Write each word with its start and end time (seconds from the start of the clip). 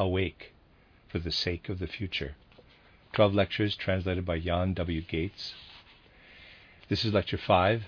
Awake 0.00 0.54
for 1.08 1.18
the 1.18 1.30
Sake 1.30 1.68
of 1.68 1.78
the 1.78 1.86
Future. 1.86 2.34
12 3.12 3.34
lectures 3.34 3.76
translated 3.76 4.24
by 4.24 4.38
Jan 4.38 4.72
W. 4.72 5.02
Gates. 5.02 5.54
This 6.88 7.04
is 7.04 7.12
Lecture 7.12 7.36
5, 7.36 7.84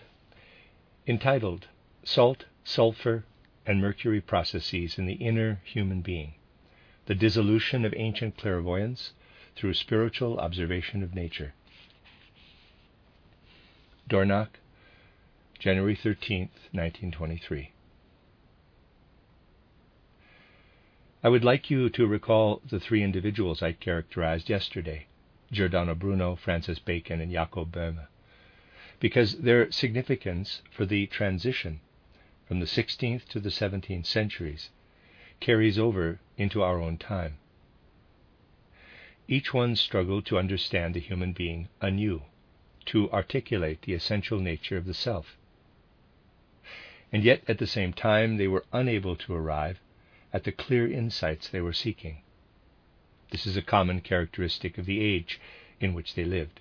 entitled 1.07 1.69
Salt, 2.05 2.45
Sulfur, 2.65 3.25
and 3.65 3.81
Mercury 3.81 4.21
Processes 4.21 4.99
in 4.99 5.07
the 5.07 5.15
Inner 5.15 5.63
Human 5.65 6.03
Being 6.03 6.35
The 7.07 7.15
Dissolution 7.15 7.87
of 7.87 7.95
Ancient 7.97 8.37
Clairvoyance 8.37 9.15
Through 9.57 9.73
Spiritual 9.73 10.39
Observation 10.39 11.03
of 11.03 11.15
Nature. 11.15 11.55
Dornach, 14.11 14.59
January 15.59 15.97
13, 15.97 16.51
1923. 16.73 17.73
I 21.25 21.29
would 21.29 21.45
like 21.45 21.71
you 21.71 21.89
to 21.91 22.05
recall 22.09 22.61
the 22.69 22.81
three 22.81 23.01
individuals 23.01 23.63
I 23.63 23.73
characterized 23.73 24.51
yesterday 24.51 25.07
Giordano 25.53 25.95
Bruno, 25.95 26.35
Francis 26.35 26.81
Bacon, 26.81 27.21
and 27.21 27.31
Jacob 27.31 27.71
Boehme, 27.71 28.09
because 28.99 29.39
their 29.39 29.71
significance 29.71 30.63
for 30.73 30.85
the 30.85 31.07
transition 31.07 31.79
from 32.49 32.59
the 32.59 32.67
16th 32.67 33.29
to 33.29 33.39
the 33.39 33.51
17th 33.51 34.05
centuries 34.05 34.71
carries 35.39 35.79
over 35.79 36.19
into 36.37 36.61
our 36.61 36.81
own 36.81 36.99
time. 36.99 37.39
Each 39.29 39.55
one 39.55 39.77
struggled 39.77 40.27
to 40.27 40.41
understand 40.41 40.95
the 40.95 41.01
human 41.01 41.33
being 41.33 41.69
anew, 41.81 42.23
to 42.87 43.09
articulate 43.13 43.83
the 43.83 43.95
essential 43.95 44.41
nature 44.41 44.77
of 44.77 44.87
the 44.87 44.95
self. 44.95 45.37
And 47.13 47.23
yet, 47.23 47.45
at 47.47 47.59
the 47.59 47.67
same 47.69 47.93
time, 47.93 48.39
they 48.39 48.49
were 48.49 48.65
unable 48.73 49.15
to 49.15 49.35
arrive 49.35 49.79
at 50.33 50.45
the 50.45 50.53
clear 50.53 50.91
insights 50.91 51.49
they 51.49 51.61
were 51.61 51.73
seeking. 51.73 52.23
This 53.31 53.47
is 53.47 53.57
a 53.57 53.63
common 53.63 54.01
characteristic 54.01 54.79
of 54.79 54.87
the 54.87 55.01
age 55.01 55.41
in 55.81 55.95
which 55.95 56.15
they 56.15 56.25
lived, 56.25 56.61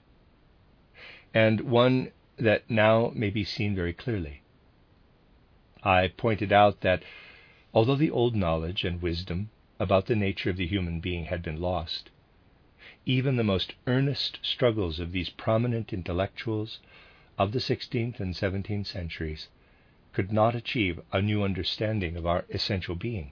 and 1.34 1.62
one 1.62 2.12
that 2.38 2.70
now 2.70 3.12
may 3.16 3.30
be 3.30 3.44
seen 3.44 3.76
very 3.76 3.94
clearly. 3.94 4.42
I 5.84 6.10
pointed 6.10 6.52
out 6.52 6.82
that 6.82 7.04
although 7.74 7.96
the 7.96 8.12
old 8.12 8.36
knowledge 8.36 8.84
and 8.84 9.02
wisdom 9.02 9.50
about 9.80 10.06
the 10.06 10.16
nature 10.16 10.50
of 10.50 10.58
the 10.58 10.68
human 10.68 11.00
being 11.00 11.26
had 11.26 11.42
been 11.42 11.60
lost, 11.62 12.10
even 13.06 13.36
the 13.36 13.44
most 13.44 13.74
earnest 13.88 14.40
struggles 14.42 15.00
of 15.00 15.12
these 15.12 15.30
prominent 15.30 15.92
intellectuals 15.94 16.80
of 17.38 17.52
the 17.52 17.60
16th 17.60 18.20
and 18.20 18.36
17th 18.36 18.86
centuries 18.86 19.48
could 20.14 20.32
not 20.32 20.56
achieve 20.56 21.00
a 21.12 21.22
new 21.22 21.42
understanding 21.44 22.16
of 22.16 22.26
our 22.26 22.46
essential 22.50 22.96
being. 22.96 23.32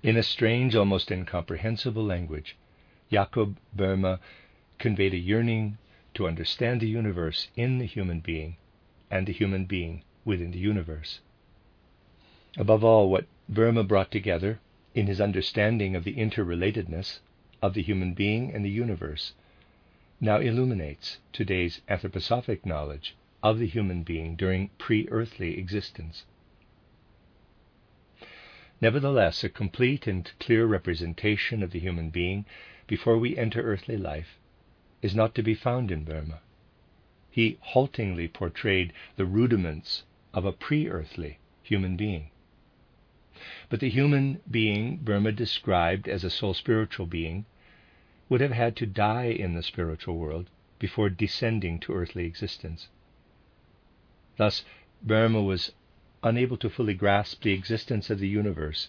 In 0.00 0.16
a 0.16 0.22
strange, 0.22 0.76
almost 0.76 1.10
incomprehensible 1.10 2.04
language, 2.04 2.54
Jacob 3.10 3.58
Boehme 3.74 4.20
conveyed 4.78 5.12
a 5.12 5.16
yearning 5.18 5.76
to 6.14 6.28
understand 6.28 6.80
the 6.80 6.88
universe 6.88 7.48
in 7.56 7.78
the 7.78 7.84
human 7.84 8.20
being 8.20 8.56
and 9.10 9.26
the 9.26 9.32
human 9.32 9.64
being 9.64 10.04
within 10.24 10.52
the 10.52 10.58
universe. 10.60 11.18
Above 12.56 12.84
all, 12.84 13.10
what 13.10 13.26
Boehme 13.48 13.84
brought 13.88 14.12
together 14.12 14.60
in 14.94 15.08
his 15.08 15.20
understanding 15.20 15.96
of 15.96 16.04
the 16.04 16.14
interrelatedness 16.14 17.18
of 17.60 17.74
the 17.74 17.82
human 17.82 18.14
being 18.14 18.54
and 18.54 18.64
the 18.64 18.70
universe 18.70 19.32
now 20.20 20.38
illuminates 20.38 21.18
today's 21.32 21.80
anthroposophic 21.88 22.64
knowledge 22.64 23.16
of 23.42 23.58
the 23.58 23.66
human 23.66 24.04
being 24.04 24.36
during 24.36 24.68
pre 24.78 25.08
earthly 25.10 25.58
existence. 25.58 26.22
Nevertheless, 28.80 29.42
a 29.42 29.48
complete 29.48 30.06
and 30.06 30.30
clear 30.38 30.64
representation 30.64 31.64
of 31.64 31.72
the 31.72 31.80
human 31.80 32.10
being 32.10 32.44
before 32.86 33.18
we 33.18 33.36
enter 33.36 33.60
earthly 33.60 33.96
life 33.96 34.38
is 35.02 35.16
not 35.16 35.34
to 35.34 35.42
be 35.42 35.54
found 35.54 35.90
in 35.90 36.04
Boehme. 36.04 36.34
He 37.28 37.58
haltingly 37.60 38.28
portrayed 38.28 38.92
the 39.16 39.26
rudiments 39.26 40.04
of 40.32 40.44
a 40.44 40.52
pre 40.52 40.88
earthly 40.88 41.38
human 41.62 41.96
being. 41.96 42.30
But 43.68 43.80
the 43.80 43.90
human 43.90 44.40
being 44.48 44.98
Boehme 44.98 45.34
described 45.34 46.08
as 46.08 46.22
a 46.22 46.30
soul 46.30 46.54
spiritual 46.54 47.06
being 47.06 47.46
would 48.28 48.40
have 48.40 48.52
had 48.52 48.76
to 48.76 48.86
die 48.86 49.26
in 49.26 49.54
the 49.54 49.62
spiritual 49.64 50.16
world 50.18 50.50
before 50.78 51.10
descending 51.10 51.80
to 51.80 51.94
earthly 51.94 52.26
existence. 52.26 52.88
Thus, 54.36 54.64
Boehme 55.02 55.44
was 55.44 55.72
unable 56.22 56.56
to 56.56 56.70
fully 56.70 56.94
grasp 56.94 57.42
the 57.42 57.52
existence 57.52 58.10
of 58.10 58.18
the 58.18 58.28
universe 58.28 58.88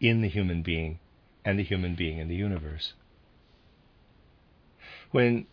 in 0.00 0.20
the 0.20 0.28
human 0.28 0.62
being 0.62 0.98
and 1.44 1.58
the 1.58 1.64
human 1.64 1.94
being 1.94 2.18
in 2.18 2.28
the 2.28 2.36
universe. 2.36 2.94
When 5.10 5.46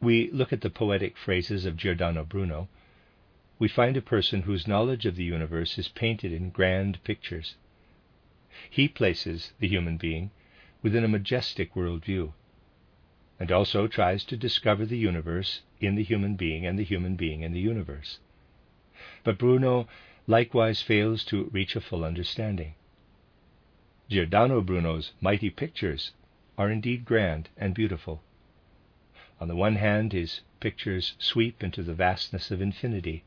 we 0.00 0.30
look 0.30 0.52
at 0.52 0.60
the 0.60 0.70
poetic 0.70 1.16
phrases 1.16 1.64
of 1.64 1.76
Giordano 1.76 2.24
Bruno, 2.24 2.68
we 3.58 3.68
find 3.68 3.96
a 3.96 4.02
person 4.02 4.42
whose 4.42 4.66
knowledge 4.66 5.06
of 5.06 5.16
the 5.16 5.24
universe 5.24 5.78
is 5.78 5.88
painted 5.88 6.32
in 6.32 6.50
grand 6.50 7.02
pictures. 7.04 7.56
He 8.68 8.88
places 8.88 9.52
the 9.58 9.68
human 9.68 9.96
being 9.96 10.30
within 10.82 11.04
a 11.04 11.08
majestic 11.08 11.74
worldview, 11.74 12.32
and 13.38 13.52
also 13.52 13.86
tries 13.86 14.24
to 14.24 14.36
discover 14.36 14.84
the 14.84 14.98
universe 14.98 15.62
in 15.80 15.94
the 15.94 16.02
human 16.02 16.36
being 16.36 16.66
and 16.66 16.78
the 16.78 16.84
human 16.84 17.16
being 17.16 17.42
in 17.42 17.52
the 17.52 17.60
universe. 17.60 18.18
But 19.24 19.38
Bruno 19.38 19.88
likewise 20.26 20.82
fails 20.82 21.24
to 21.24 21.44
reach 21.52 21.76
a 21.76 21.80
full 21.80 22.04
understanding. 22.04 22.74
Giordano 24.08 24.60
Bruno's 24.60 25.12
mighty 25.20 25.50
pictures 25.50 26.12
are 26.58 26.70
indeed 26.70 27.04
grand 27.04 27.48
and 27.56 27.74
beautiful. 27.74 28.22
On 29.40 29.48
the 29.48 29.56
one 29.56 29.76
hand, 29.76 30.12
his 30.12 30.40
pictures 30.60 31.14
sweep 31.18 31.62
into 31.62 31.82
the 31.82 31.94
vastness 31.94 32.50
of 32.50 32.60
infinity, 32.60 33.24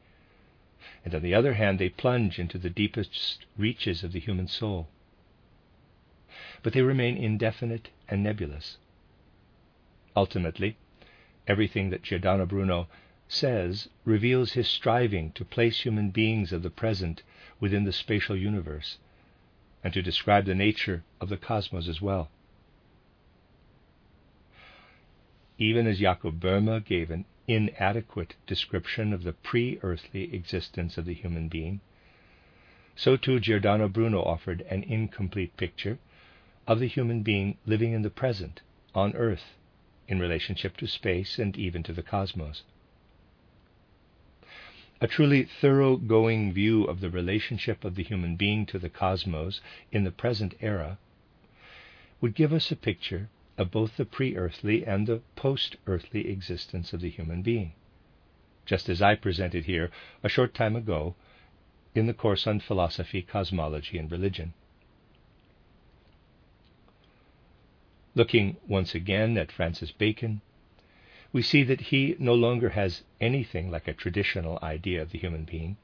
and 1.06 1.14
on 1.14 1.22
the 1.22 1.34
other 1.34 1.54
hand, 1.54 1.80
they 1.80 1.90
plunge 1.90 2.40
into 2.40 2.58
the 2.58 2.70
deepest 2.70 3.46
reaches 3.58 4.04
of 4.04 4.12
the 4.12 4.20
human 4.20 4.48
soul. 4.48 4.88
But 6.64 6.74
they 6.74 6.82
remain 6.82 7.18
indefinite 7.18 7.90
and 8.08 8.24
nebulous. 8.24 8.78
Ultimately, 10.16 10.78
everything 11.48 11.90
that 11.90 12.04
Giordano 12.04 12.46
Bruno 12.46 12.88
says 13.32 13.88
reveals 14.06 14.54
his 14.54 14.68
striving 14.68 15.32
to 15.34 15.46
place 15.46 15.82
human 15.82 16.10
beings 16.10 16.52
of 16.52 16.64
the 16.64 16.70
present 16.70 17.22
within 17.60 17.84
the 17.84 17.94
spatial 17.94 18.36
universe 18.36 18.98
and 19.84 19.94
to 19.94 20.02
describe 20.02 20.46
the 20.46 20.56
nature 20.56 21.04
of 21.22 21.30
the 21.30 21.38
cosmos 21.38 21.88
as 21.88 22.02
well. 22.02 22.30
Even 25.60 25.86
as 25.86 26.00
Jacob 26.00 26.40
Boehme 26.40 26.84
gave 26.84 27.12
an 27.12 27.24
inadequate 27.48 28.36
description 28.48 29.14
of 29.14 29.24
the 29.24 29.34
pre 29.34 29.80
earthly 29.84 30.34
existence 30.34 30.98
of 30.98 31.06
the 31.06 31.14
human 31.14 31.48
being, 31.48 31.82
so 32.96 33.16
too 33.16 33.40
Giordano 33.40 33.88
Bruno 33.88 34.24
offered 34.24 34.62
an 34.70 34.82
incomplete 34.84 35.56
picture 35.56 36.00
of 36.66 36.80
the 36.80 36.88
human 36.88 37.22
being 37.22 37.58
living 37.66 37.94
in 37.94 38.02
the 38.02 38.10
present 38.10 38.62
on 38.96 39.16
earth 39.16 39.56
in 40.08 40.20
relationship 40.20 40.76
to 40.78 40.88
space 40.88 41.38
and 41.38 41.56
even 41.58 41.84
to 41.84 41.94
the 41.94 42.04
cosmos. 42.04 42.64
A 45.02 45.08
truly 45.08 45.44
thoroughgoing 45.46 46.52
view 46.52 46.84
of 46.84 47.00
the 47.00 47.10
relationship 47.10 47.86
of 47.86 47.96
the 47.96 48.04
human 48.04 48.36
being 48.36 48.66
to 48.66 48.78
the 48.78 48.90
cosmos 48.90 49.62
in 49.94 50.04
the 50.04 50.12
present 50.12 50.56
era 50.60 50.98
would 52.20 52.36
give 52.36 52.52
us 52.52 52.70
a 52.70 52.76
picture 52.76 53.30
of 53.58 53.72
both 53.72 53.96
the 53.96 54.04
pre 54.04 54.36
earthly 54.36 54.86
and 54.86 55.08
the 55.08 55.22
post 55.38 55.78
earthly 55.88 56.28
existence 56.28 56.92
of 56.92 57.00
the 57.00 57.10
human 57.10 57.42
being, 57.42 57.72
just 58.66 58.90
as 58.90 59.02
I 59.02 59.16
presented 59.16 59.66
here 59.66 59.90
a 60.22 60.28
short 60.28 60.54
time 60.54 60.76
ago 60.76 61.16
in 61.96 62.06
the 62.06 62.14
course 62.14 62.46
on 62.46 62.60
philosophy, 62.60 63.22
cosmology, 63.22 63.98
and 63.98 64.12
religion. 64.12 64.54
Looking 68.16 68.58
once 68.68 68.94
again 68.94 69.38
at 69.38 69.52
Francis 69.52 69.92
Bacon, 69.92 70.42
we 71.32 71.42
see 71.42 71.64
that 71.64 71.82
he 71.82 72.16
no 72.18 72.34
longer 72.34 72.70
has 72.70 73.04
anything 73.22 73.70
like 73.70 73.88
a 73.88 73.94
traditional 73.94 74.58
idea 74.64 75.02
of 75.02 75.12
the 75.12 75.20
human 75.20 75.44
being. 75.44 75.78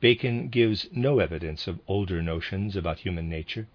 Bacon 0.00 0.48
gives 0.48 0.88
no 0.92 1.18
evidence 1.18 1.66
of 1.66 1.80
older 1.86 2.22
notions 2.22 2.74
about 2.74 3.00
human 3.00 3.28
nature, 3.28 3.66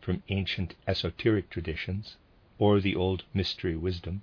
from 0.00 0.22
ancient 0.28 0.74
esoteric 0.86 1.50
traditions 1.50 2.16
or 2.58 2.80
the 2.80 2.94
old 2.94 3.24
mystery 3.34 3.76
wisdom. 3.76 4.22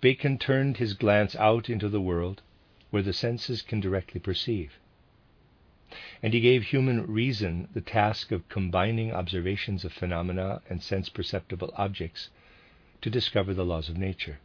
Bacon 0.00 0.38
turned 0.38 0.78
his 0.78 0.94
glance 0.94 1.36
out 1.36 1.70
into 1.70 1.88
the 1.88 2.00
world 2.00 2.42
where 2.90 3.02
the 3.02 3.12
senses 3.12 3.62
can 3.62 3.80
directly 3.80 4.20
perceive. 4.20 4.78
And 6.22 6.32
he 6.32 6.40
gave 6.40 6.64
human 6.64 7.06
reason 7.06 7.68
the 7.72 7.80
task 7.80 8.32
of 8.32 8.48
combining 8.48 9.12
observations 9.12 9.84
of 9.84 9.92
phenomena 9.92 10.62
and 10.68 10.82
sense 10.82 11.08
perceptible 11.08 11.72
objects 11.76 12.30
to 13.02 13.10
discover 13.10 13.52
the 13.52 13.64
laws 13.64 13.88
of 13.88 13.98
nature. 13.98 14.38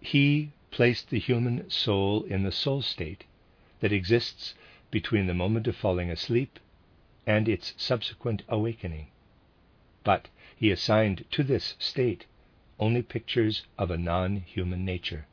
He 0.00 0.52
placed 0.70 1.10
the 1.10 1.18
human 1.18 1.70
soul 1.70 2.24
in 2.24 2.42
the 2.42 2.52
soul 2.52 2.82
state 2.82 3.24
that 3.80 3.92
exists 3.92 4.54
between 4.90 5.26
the 5.26 5.34
moment 5.34 5.66
of 5.66 5.76
falling 5.76 6.10
asleep 6.10 6.58
and 7.26 7.48
its 7.48 7.74
subsequent 7.76 8.42
awakening. 8.48 9.08
But 10.02 10.28
he 10.56 10.70
assigned 10.70 11.24
to 11.30 11.42
this 11.42 11.74
state 11.78 12.26
only 12.78 13.02
pictures 13.02 13.62
of 13.78 13.90
a 13.90 13.96
non 13.96 14.36
human 14.36 14.84
nature. 14.84 15.26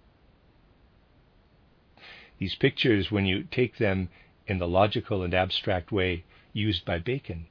These 2.37 2.55
pictures, 2.55 3.11
when 3.11 3.25
you 3.25 3.43
take 3.43 3.77
them 3.77 4.09
in 4.47 4.57
the 4.57 4.67
logical 4.67 5.23
and 5.23 5.33
abstract 5.33 5.91
way 5.91 6.23
used 6.53 6.85
by 6.85 6.99
Bacon, 6.99 7.47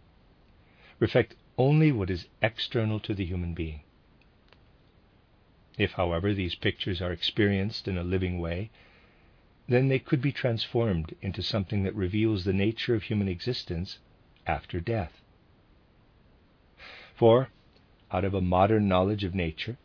reflect 0.99 1.37
only 1.61 1.93
what 1.93 2.09
is 2.09 2.27
external 2.41 2.99
to 2.99 3.13
the 3.13 3.25
human 3.27 3.53
being. 3.53 3.83
If, 5.77 5.93
however, 5.93 6.33
these 6.33 6.55
pictures 6.55 7.03
are 7.03 7.13
experienced 7.13 7.87
in 7.87 7.99
a 7.99 8.03
living 8.03 8.39
way, 8.39 8.71
then 9.69 9.89
they 9.89 9.99
could 9.99 10.23
be 10.23 10.33
transformed 10.33 11.15
into 11.21 11.43
something 11.43 11.83
that 11.83 11.95
reveals 11.95 12.45
the 12.45 12.55
nature 12.55 12.95
of 12.95 13.03
human 13.03 13.29
existence 13.29 13.99
after 14.47 14.81
death. 14.81 15.21
For, 17.15 17.51
out 18.11 18.25
of 18.25 18.33
a 18.33 18.41
modern 18.41 18.89
knowledge 18.89 19.23
of 19.23 19.35
nature, 19.35 19.77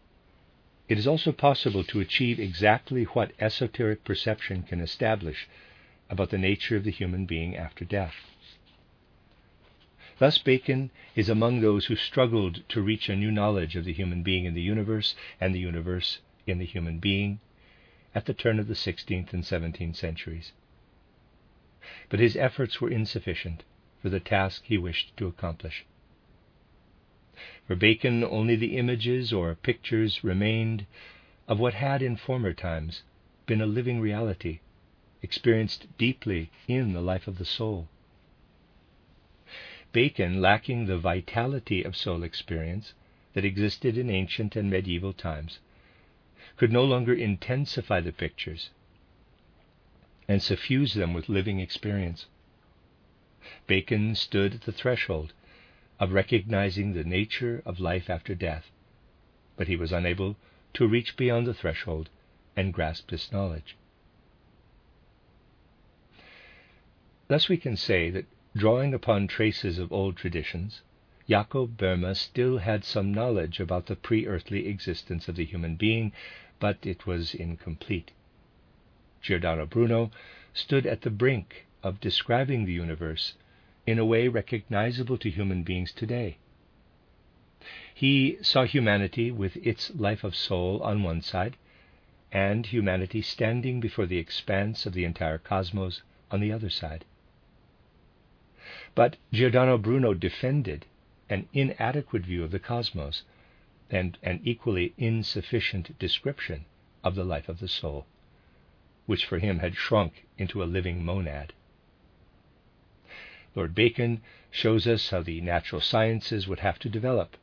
it 0.87 0.97
is 0.97 1.05
also 1.05 1.33
possible 1.33 1.83
to 1.83 1.99
achieve 1.99 2.39
exactly 2.39 3.03
what 3.03 3.33
esoteric 3.37 4.05
perception 4.05 4.63
can 4.63 4.79
establish 4.79 5.49
about 6.09 6.29
the 6.29 6.37
nature 6.37 6.77
of 6.77 6.85
the 6.85 6.91
human 6.91 7.25
being 7.25 7.57
after 7.57 7.83
death. 7.83 8.15
Thus, 10.17 10.37
Bacon 10.37 10.91
is 11.13 11.27
among 11.27 11.59
those 11.59 11.87
who 11.87 11.95
struggled 11.97 12.63
to 12.69 12.81
reach 12.81 13.09
a 13.09 13.17
new 13.17 13.31
knowledge 13.31 13.75
of 13.75 13.83
the 13.83 13.91
human 13.91 14.23
being 14.23 14.45
in 14.45 14.53
the 14.53 14.61
universe 14.61 15.13
and 15.41 15.53
the 15.53 15.59
universe 15.59 16.19
in 16.47 16.57
the 16.57 16.65
human 16.65 16.99
being 16.99 17.41
at 18.13 18.25
the 18.25 18.33
turn 18.33 18.57
of 18.57 18.67
the 18.69 18.75
16th 18.75 19.33
and 19.33 19.43
17th 19.43 19.97
centuries. 19.97 20.53
But 22.07 22.21
his 22.21 22.37
efforts 22.37 22.79
were 22.79 22.89
insufficient 22.89 23.63
for 24.01 24.07
the 24.07 24.21
task 24.21 24.63
he 24.65 24.77
wished 24.77 25.17
to 25.17 25.27
accomplish. 25.27 25.83
For 27.67 27.75
Bacon, 27.75 28.23
only 28.23 28.55
the 28.55 28.77
images 28.77 29.33
or 29.33 29.53
pictures 29.55 30.23
remained 30.23 30.85
of 31.45 31.59
what 31.59 31.73
had 31.73 32.01
in 32.01 32.15
former 32.15 32.53
times 32.53 33.03
been 33.47 33.59
a 33.59 33.65
living 33.65 33.99
reality, 33.99 34.59
experienced 35.21 35.87
deeply 35.97 36.51
in 36.69 36.93
the 36.93 37.01
life 37.01 37.27
of 37.27 37.37
the 37.37 37.43
soul. 37.43 37.89
Bacon, 39.95 40.41
lacking 40.41 40.87
the 40.87 40.97
vitality 40.97 41.81
of 41.81 41.95
soul 41.95 42.21
experience 42.21 42.93
that 43.31 43.45
existed 43.45 43.97
in 43.97 44.09
ancient 44.09 44.57
and 44.57 44.69
medieval 44.69 45.13
times, 45.13 45.59
could 46.57 46.69
no 46.69 46.83
longer 46.83 47.13
intensify 47.13 48.01
the 48.01 48.11
pictures 48.11 48.71
and 50.27 50.43
suffuse 50.43 50.95
them 50.95 51.13
with 51.13 51.29
living 51.29 51.61
experience. 51.61 52.25
Bacon 53.67 54.15
stood 54.15 54.55
at 54.55 54.61
the 54.63 54.73
threshold 54.73 55.31
of 55.97 56.11
recognizing 56.11 56.91
the 56.91 57.05
nature 57.05 57.63
of 57.65 57.79
life 57.79 58.09
after 58.09 58.35
death, 58.35 58.69
but 59.55 59.69
he 59.69 59.77
was 59.77 59.93
unable 59.93 60.35
to 60.73 60.89
reach 60.89 61.15
beyond 61.15 61.47
the 61.47 61.53
threshold 61.53 62.09
and 62.57 62.73
grasp 62.73 63.11
this 63.11 63.31
knowledge. 63.31 63.77
Thus, 67.29 67.47
we 67.47 67.55
can 67.55 67.77
say 67.77 68.09
that 68.09 68.25
Drawing 68.57 68.93
upon 68.93 69.27
traces 69.27 69.79
of 69.79 69.91
old 69.91 70.15
traditions, 70.15 70.81
Jacob 71.27 71.75
Boehme 71.75 72.15
still 72.15 72.59
had 72.59 72.85
some 72.85 73.13
knowledge 73.13 73.59
about 73.59 73.87
the 73.87 73.97
pre 73.97 74.25
earthly 74.25 74.67
existence 74.69 75.27
of 75.27 75.35
the 75.35 75.43
human 75.43 75.75
being, 75.75 76.13
but 76.57 76.77
it 76.85 77.05
was 77.05 77.35
incomplete. 77.35 78.11
Giordano 79.21 79.65
Bruno 79.65 80.09
stood 80.53 80.85
at 80.85 81.01
the 81.01 81.09
brink 81.09 81.65
of 81.83 81.99
describing 81.99 82.63
the 82.63 82.71
universe 82.71 83.33
in 83.85 83.99
a 83.99 84.05
way 84.05 84.29
recognizable 84.29 85.17
to 85.17 85.29
human 85.29 85.63
beings 85.63 85.91
today. 85.91 86.37
He 87.93 88.37
saw 88.41 88.63
humanity 88.63 89.31
with 89.31 89.57
its 89.67 89.93
life 89.95 90.23
of 90.23 90.33
soul 90.33 90.81
on 90.81 91.03
one 91.03 91.21
side, 91.21 91.57
and 92.31 92.65
humanity 92.65 93.21
standing 93.21 93.81
before 93.81 94.05
the 94.05 94.17
expanse 94.17 94.85
of 94.85 94.93
the 94.93 95.03
entire 95.03 95.39
cosmos 95.39 96.03
on 96.31 96.39
the 96.39 96.53
other 96.53 96.69
side. 96.69 97.03
But 98.95 99.17
Giordano 99.33 99.77
Bruno 99.77 100.13
defended 100.13 100.85
an 101.29 101.49
inadequate 101.51 102.21
view 102.23 102.45
of 102.45 102.51
the 102.51 102.59
cosmos 102.59 103.23
and 103.89 104.17
an 104.23 104.39
equally 104.45 104.93
insufficient 104.97 105.99
description 105.99 106.63
of 107.03 107.13
the 107.15 107.25
life 107.25 107.49
of 107.49 107.59
the 107.59 107.67
soul, 107.67 108.07
which 109.05 109.25
for 109.25 109.37
him 109.39 109.59
had 109.59 109.75
shrunk 109.75 110.23
into 110.37 110.63
a 110.63 110.71
living 110.71 111.03
monad. 111.03 111.51
Lord 113.53 113.75
Bacon 113.75 114.21
shows 114.49 114.87
us 114.87 115.09
how 115.09 115.21
the 115.21 115.41
natural 115.41 115.81
sciences 115.81 116.47
would 116.47 116.59
have 116.59 116.79
to 116.79 116.87
develop. 116.87 117.35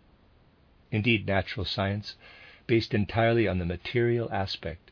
Indeed, 0.90 1.26
natural 1.26 1.66
science, 1.66 2.16
based 2.66 2.94
entirely 2.94 3.46
on 3.46 3.58
the 3.58 3.66
material 3.66 4.32
aspect, 4.32 4.90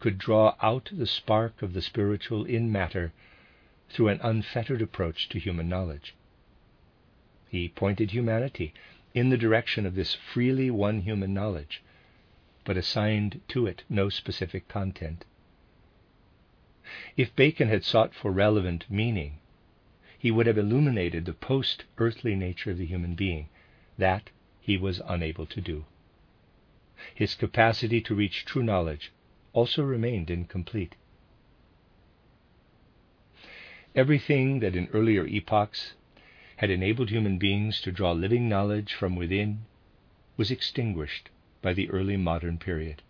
could 0.00 0.18
draw 0.18 0.56
out 0.60 0.90
the 0.92 1.06
spark 1.06 1.62
of 1.62 1.74
the 1.74 1.82
spiritual 1.82 2.44
in 2.44 2.72
matter 2.72 3.12
through 3.92 4.08
an 4.08 4.20
unfettered 4.22 4.80
approach 4.80 5.28
to 5.28 5.38
human 5.38 5.68
knowledge. 5.68 6.14
He 7.48 7.68
pointed 7.68 8.10
humanity 8.10 8.72
in 9.14 9.28
the 9.28 9.36
direction 9.36 9.84
of 9.84 9.94
this 9.94 10.14
freely 10.14 10.70
won 10.70 11.02
human 11.02 11.34
knowledge, 11.34 11.82
but 12.64 12.78
assigned 12.78 13.40
to 13.48 13.66
it 13.66 13.82
no 13.88 14.08
specific 14.08 14.66
content. 14.68 15.24
If 17.16 17.36
Bacon 17.36 17.68
had 17.68 17.84
sought 17.84 18.14
for 18.14 18.32
relevant 18.32 18.86
meaning, 18.90 19.38
he 20.18 20.30
would 20.30 20.46
have 20.46 20.58
illuminated 20.58 21.24
the 21.24 21.34
post 21.34 21.84
earthly 21.98 22.34
nature 22.34 22.70
of 22.70 22.78
the 22.78 22.86
human 22.86 23.14
being. 23.14 23.48
That 23.98 24.30
he 24.60 24.78
was 24.78 25.02
unable 25.06 25.44
to 25.46 25.60
do. 25.60 25.84
His 27.14 27.34
capacity 27.34 28.00
to 28.02 28.14
reach 28.14 28.44
true 28.44 28.62
knowledge 28.62 29.12
also 29.52 29.82
remained 29.82 30.30
incomplete. 30.30 30.94
Everything 33.94 34.60
that 34.60 34.74
in 34.74 34.88
earlier 34.94 35.26
epochs 35.26 35.92
had 36.56 36.70
enabled 36.70 37.10
human 37.10 37.36
beings 37.36 37.78
to 37.82 37.92
draw 37.92 38.12
living 38.12 38.48
knowledge 38.48 38.94
from 38.94 39.16
within 39.16 39.66
was 40.38 40.50
extinguished 40.50 41.28
by 41.60 41.74
the 41.74 41.90
early 41.90 42.16
modern 42.16 42.56
period. 42.56 43.02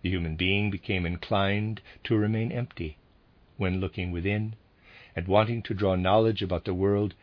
The 0.00 0.08
human 0.08 0.36
being 0.36 0.70
became 0.70 1.04
inclined 1.04 1.82
to 2.04 2.16
remain 2.16 2.50
empty 2.50 2.96
when 3.58 3.78
looking 3.78 4.10
within 4.10 4.54
and 5.14 5.28
wanting 5.28 5.62
to 5.64 5.74
draw 5.74 5.96
knowledge 5.96 6.40
about 6.40 6.64
the 6.64 6.72
world 6.72 7.14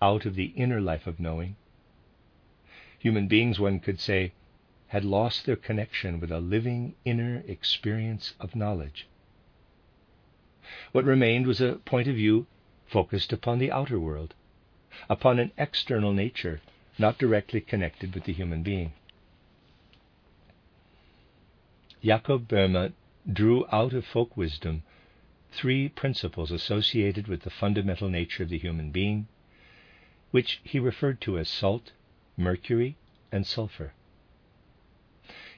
out 0.00 0.24
of 0.24 0.36
the 0.36 0.52
inner 0.56 0.80
life 0.80 1.06
of 1.06 1.20
knowing. 1.20 1.56
Human 2.98 3.28
beings, 3.28 3.60
one 3.60 3.78
could 3.78 4.00
say, 4.00 4.32
had 4.86 5.04
lost 5.04 5.44
their 5.44 5.56
connection 5.56 6.18
with 6.18 6.32
a 6.32 6.40
living 6.40 6.94
inner 7.04 7.42
experience 7.46 8.32
of 8.40 8.56
knowledge. 8.56 9.06
What 10.92 11.04
remained 11.04 11.48
was 11.48 11.60
a 11.60 11.78
point 11.84 12.06
of 12.06 12.14
view 12.14 12.46
focused 12.86 13.32
upon 13.32 13.58
the 13.58 13.72
outer 13.72 13.98
world, 13.98 14.34
upon 15.08 15.40
an 15.40 15.50
external 15.58 16.12
nature 16.12 16.60
not 16.96 17.18
directly 17.18 17.60
connected 17.60 18.14
with 18.14 18.22
the 18.22 18.32
human 18.32 18.62
being. 18.62 18.92
Jacob 22.04 22.46
Boehme 22.46 22.92
drew 23.32 23.66
out 23.72 23.92
of 23.94 24.06
folk 24.06 24.36
wisdom 24.36 24.84
three 25.50 25.88
principles 25.88 26.52
associated 26.52 27.26
with 27.26 27.42
the 27.42 27.50
fundamental 27.50 28.08
nature 28.08 28.44
of 28.44 28.48
the 28.48 28.58
human 28.58 28.92
being, 28.92 29.26
which 30.30 30.60
he 30.62 30.78
referred 30.78 31.20
to 31.22 31.36
as 31.36 31.48
salt, 31.48 31.90
mercury, 32.36 32.94
and 33.32 33.44
sulfur. 33.44 33.92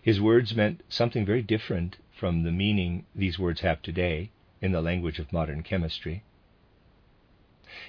His 0.01 0.23
words 0.23 0.55
meant 0.55 0.83
something 0.89 1.27
very 1.27 1.43
different 1.43 1.99
from 2.15 2.45
the 2.45 2.51
meaning 2.51 3.05
these 3.15 3.39
words 3.39 3.61
have 3.61 3.83
today 3.83 4.31
in 4.63 4.73
the 4.73 4.81
language 4.81 5.19
of 5.19 5.33
modern 5.33 5.63
chemistry. 5.63 6.23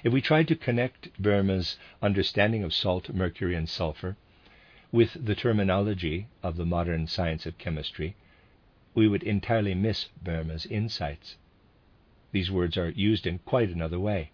If 0.02 0.12
we 0.12 0.20
tried 0.20 0.48
to 0.48 0.56
connect 0.56 1.22
Boehme's 1.22 1.78
understanding 2.02 2.64
of 2.64 2.74
salt, 2.74 3.14
mercury, 3.14 3.54
and 3.54 3.68
sulfur 3.68 4.16
with 4.90 5.24
the 5.24 5.34
terminology 5.34 6.26
of 6.42 6.56
the 6.56 6.66
modern 6.66 7.06
science 7.06 7.46
of 7.46 7.58
chemistry, 7.58 8.16
we 8.94 9.08
would 9.08 9.22
entirely 9.22 9.74
miss 9.74 10.08
Boehme's 10.22 10.66
insights. 10.66 11.36
These 12.32 12.50
words 12.50 12.76
are 12.76 12.90
used 12.90 13.26
in 13.26 13.38
quite 13.38 13.70
another 13.70 14.00
way. 14.00 14.32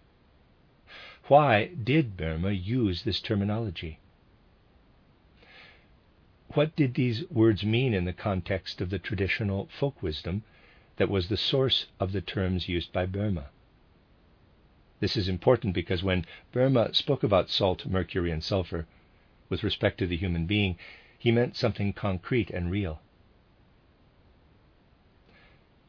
why 1.27 1.67
did 1.67 2.17
Boehme 2.17 2.51
use 2.51 3.03
this 3.03 3.21
terminology? 3.21 3.99
What 6.53 6.75
did 6.75 6.95
these 6.95 7.23
words 7.29 7.63
mean 7.63 7.93
in 7.93 8.05
the 8.05 8.13
context 8.13 8.81
of 8.81 8.89
the 8.89 8.99
traditional 8.99 9.69
folk 9.79 10.01
wisdom 10.01 10.43
that 11.01 11.09
was 11.09 11.29
the 11.29 11.35
source 11.35 11.87
of 11.99 12.11
the 12.11 12.21
terms 12.21 12.69
used 12.69 12.93
by 12.93 13.07
Boehme? 13.07 13.45
This 14.99 15.17
is 15.17 15.27
important 15.27 15.73
because 15.73 16.03
when 16.03 16.27
Boehme 16.53 16.93
spoke 16.93 17.23
about 17.23 17.49
salt, 17.49 17.87
mercury, 17.87 18.29
and 18.29 18.43
sulfur 18.43 18.85
with 19.49 19.63
respect 19.63 19.97
to 19.97 20.05
the 20.05 20.15
human 20.15 20.45
being, 20.45 20.77
he 21.17 21.31
meant 21.31 21.55
something 21.55 21.91
concrete 21.91 22.51
and 22.51 22.69
real. 22.69 23.01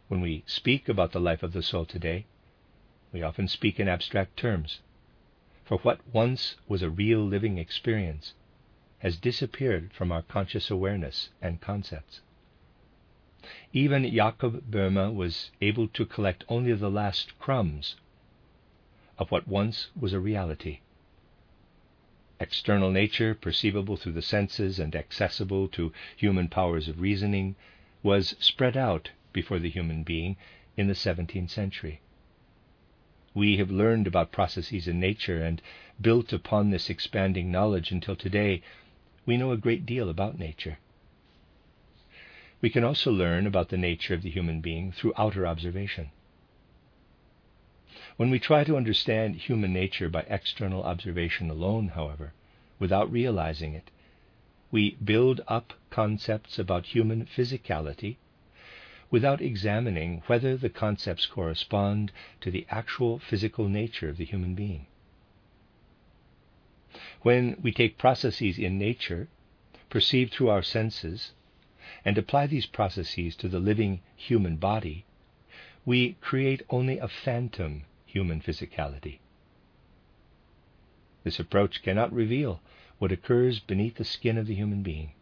When 0.09 0.23
we 0.23 0.45
speak 0.47 0.89
about 0.89 1.13
the 1.13 1.21
life 1.21 1.43
of 1.43 1.53
the 1.53 1.63
soul 1.63 1.85
today, 1.85 2.25
we 3.13 3.21
often 3.21 3.49
speak 3.49 3.79
in 3.79 3.89
abstract 3.89 4.39
terms. 4.39 4.81
For 5.63 5.77
what 5.77 6.01
once 6.11 6.57
was 6.67 6.81
a 6.81 6.89
real 6.89 7.21
living 7.21 7.59
experience 7.59 8.33
has 9.01 9.19
disappeared 9.19 9.93
from 9.93 10.11
our 10.11 10.23
conscious 10.23 10.71
awareness 10.71 11.29
and 11.43 11.61
concepts. 11.61 12.23
Even 13.75 14.11
Jakob 14.11 14.71
Boehme 14.71 15.15
was 15.15 15.51
able 15.61 15.87
to 15.89 16.07
collect 16.07 16.43
only 16.49 16.73
the 16.73 16.91
last 16.91 17.39
crumbs 17.39 17.97
of 19.19 19.31
what 19.31 19.47
once 19.47 19.89
was 19.95 20.15
a 20.15 20.21
reality. 20.21 20.81
External 22.41 22.91
nature, 22.91 23.35
perceivable 23.35 23.97
through 23.99 24.13
the 24.13 24.23
senses 24.23 24.79
and 24.79 24.97
accessible 24.97 25.69
to 25.69 25.93
human 26.17 26.49
powers 26.49 26.89
of 26.89 27.01
reasoning, 27.01 27.55
was 28.03 28.35
spread 28.41 28.77
out 28.77 29.11
before 29.33 29.59
the 29.59 29.71
human 29.71 30.03
being 30.03 30.37
in 30.77 30.89
the 30.89 30.95
17th 30.95 31.51
century. 31.51 32.01
We 33.35 33.59
have 33.59 33.71
learned 33.71 34.07
about 34.07 34.33
processes 34.33 34.89
in 34.89 34.99
nature 34.99 35.43
and 35.43 35.61
built 36.01 36.33
upon 36.33 36.71
this 36.71 36.91
expanding 36.91 37.53
knowledge 37.53 37.91
until 37.91 38.17
today 38.17 38.63
we 39.25 39.37
know 39.37 39.53
a 39.53 39.57
great 39.57 39.87
deal 39.87 40.09
about 40.09 40.39
nature. 40.39 40.79
We 42.63 42.71
can 42.71 42.85
also 42.85 43.11
learn 43.11 43.47
about 43.47 43.71
the 43.71 43.77
nature 43.77 44.15
of 44.15 44.23
the 44.23 44.31
human 44.31 44.61
being 44.61 44.93
through 44.93 45.15
outer 45.19 45.47
observation. 45.47 46.11
When 48.17 48.31
we 48.31 48.39
try 48.39 48.63
to 48.63 48.77
understand 48.77 49.35
human 49.35 49.73
nature 49.73 50.09
by 50.09 50.23
external 50.29 50.85
observation 50.85 51.51
alone, 51.51 51.89
however, 51.89 52.35
without 52.79 53.11
realizing 53.11 53.75
it, 53.75 53.91
we 54.71 54.95
build 55.05 55.41
up 55.49 55.73
concepts 55.91 56.57
about 56.57 56.87
human 56.87 57.27
physicality 57.27 58.17
without 59.11 59.43
examining 59.43 60.23
whether 60.27 60.57
the 60.57 60.71
concepts 60.71 61.27
correspond 61.27 62.13
to 62.41 62.51
the 62.51 62.65
actual 62.71 63.19
physical 63.19 63.69
nature 63.69 64.09
of 64.09 64.19
the 64.19 64.25
human 64.25 64.55
being. 64.55 64.87
When 67.23 67.57
we 67.61 67.73
take 67.73 67.99
processes 67.99 68.57
in 68.57 68.79
nature, 68.79 69.29
perceived 69.91 70.33
through 70.33 70.49
our 70.49 70.63
senses, 70.63 71.33
and 72.05 72.19
apply 72.19 72.47
these 72.47 72.67
processes 72.67 73.37
to 73.37 73.49
the 73.49 73.61
living 73.61 74.01
human 74.17 74.57
body, 74.57 75.05
we 75.85 76.17
create 76.21 76.63
only 76.71 76.99
a 76.99 77.09
phantom 77.09 77.85
human 78.07 78.41
physicality. 78.41 79.19
This 81.25 81.39
approach 81.39 81.83
cannot 81.83 82.13
reveal 82.13 82.61
what 82.99 83.13
occurs 83.13 83.61
beneath 83.61 83.97
the 83.97 84.05
skin 84.05 84.37
of 84.37 84.47
the 84.47 84.55
human 84.55 84.83
being. 84.83 85.13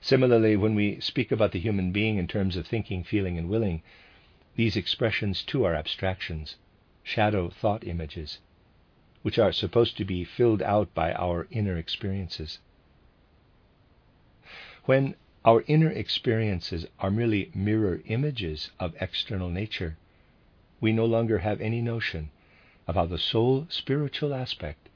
Similarly, 0.00 0.56
when 0.56 0.74
we 0.74 1.00
speak 1.00 1.32
about 1.32 1.52
the 1.52 1.58
human 1.58 1.90
being 1.92 2.18
in 2.18 2.26
terms 2.26 2.56
of 2.56 2.66
thinking, 2.66 3.02
feeling, 3.02 3.38
and 3.38 3.48
willing, 3.48 3.82
these 4.56 4.76
expressions 4.76 5.42
too 5.42 5.64
are 5.64 5.74
abstractions, 5.74 6.56
shadow 7.02 7.48
thought 7.48 7.86
images, 7.86 8.40
which 9.22 9.38
are 9.38 9.52
supposed 9.52 9.96
to 9.96 10.04
be 10.04 10.24
filled 10.24 10.60
out 10.62 10.92
by 10.94 11.12
our 11.14 11.46
inner 11.50 11.76
experiences. 11.76 12.58
When 14.84 15.14
our 15.44 15.62
inner 15.66 15.90
experiences 15.90 16.86
are 16.98 17.10
merely 17.10 17.50
mirror 17.54 18.00
images 18.06 18.70
of 18.80 18.94
external 19.00 19.50
nature, 19.50 19.96
we 20.80 20.92
no 20.92 21.04
longer 21.04 21.38
have 21.38 21.60
any 21.60 21.82
notion 21.82 22.30
of 22.86 22.94
how 22.94 23.06
the 23.06 23.18
soul 23.18 23.66
spiritual 23.68 24.32
aspect 24.34 24.88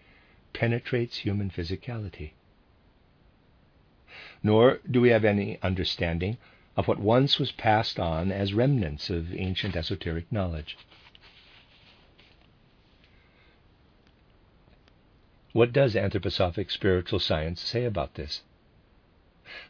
penetrates 0.52 1.18
human 1.18 1.50
physicality. 1.50 2.30
Nor 4.42 4.80
do 4.90 5.00
we 5.00 5.10
have 5.10 5.24
any 5.24 5.58
understanding 5.62 6.38
of 6.76 6.88
what 6.88 6.98
once 6.98 7.38
was 7.38 7.52
passed 7.52 8.00
on 8.00 8.32
as 8.32 8.54
remnants 8.54 9.10
of 9.10 9.34
ancient 9.34 9.76
esoteric 9.76 10.30
knowledge. 10.32 10.76
What 15.52 15.72
does 15.72 15.94
anthroposophic 15.94 16.70
spiritual 16.70 17.20
science 17.20 17.60
say 17.60 17.84
about 17.84 18.14
this? 18.14 18.42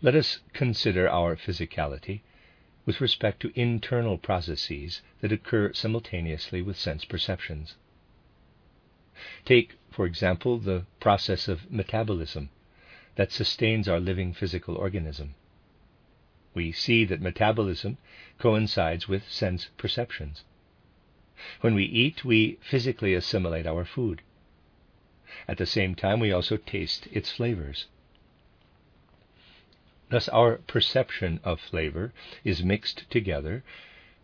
Let 0.01 0.15
us 0.15 0.39
consider 0.53 1.09
our 1.09 1.37
physicality 1.37 2.21
with 2.87 3.01
respect 3.01 3.41
to 3.41 3.59
internal 3.59 4.19
processes 4.19 5.03
that 5.21 5.33
occur 5.33 5.73
simultaneously 5.73 6.63
with 6.63 6.79
sense 6.79 7.05
perceptions. 7.05 7.77
Take, 9.45 9.75
for 9.91 10.07
example, 10.07 10.59
the 10.59 10.87
process 11.01 11.49
of 11.49 11.71
metabolism 11.71 12.51
that 13.17 13.33
sustains 13.33 13.89
our 13.89 14.01
living 14.01 14.33
physical 14.33 14.77
organism. 14.77 15.35
We 16.53 16.73
see 16.73 17.05
that 17.07 17.21
metabolism 17.21 17.99
coincides 18.39 19.09
with 19.09 19.31
sense 19.31 19.71
perceptions. 19.77 20.45
When 21.61 21.75
we 21.75 21.85
eat, 21.85 22.25
we 22.25 22.59
physically 22.61 23.15
assimilate 23.15 23.67
our 23.67 23.85
food. 23.85 24.23
At 25.49 25.59
the 25.59 25.67
same 25.67 25.95
time, 25.95 26.21
we 26.21 26.33
also 26.33 26.57
taste 26.57 27.09
its 27.11 27.33
flavors. 27.33 27.87
Thus, 30.11 30.29
our 30.29 30.59
perception 30.59 31.41
of 31.43 31.61
flavor 31.61 32.13
is 32.45 32.63
mixed 32.63 33.09
together 33.11 33.65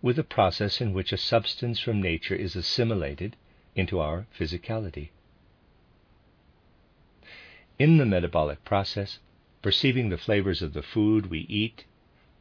with 0.02 0.18
a 0.18 0.24
process 0.24 0.80
in 0.80 0.92
which 0.92 1.12
a 1.12 1.16
substance 1.16 1.80
from 1.80 2.00
nature 2.02 2.34
is 2.34 2.56
assimilated 2.56 3.36
into 3.74 3.98
our 3.98 4.26
physicality. 4.38 5.10
In 7.78 7.96
the 7.96 8.06
metabolic 8.06 8.64
process, 8.64 9.18
perceiving 9.62 10.10
the 10.10 10.18
flavors 10.18 10.62
of 10.62 10.72
the 10.74 10.82
food 10.82 11.26
we 11.26 11.40
eat 11.40 11.84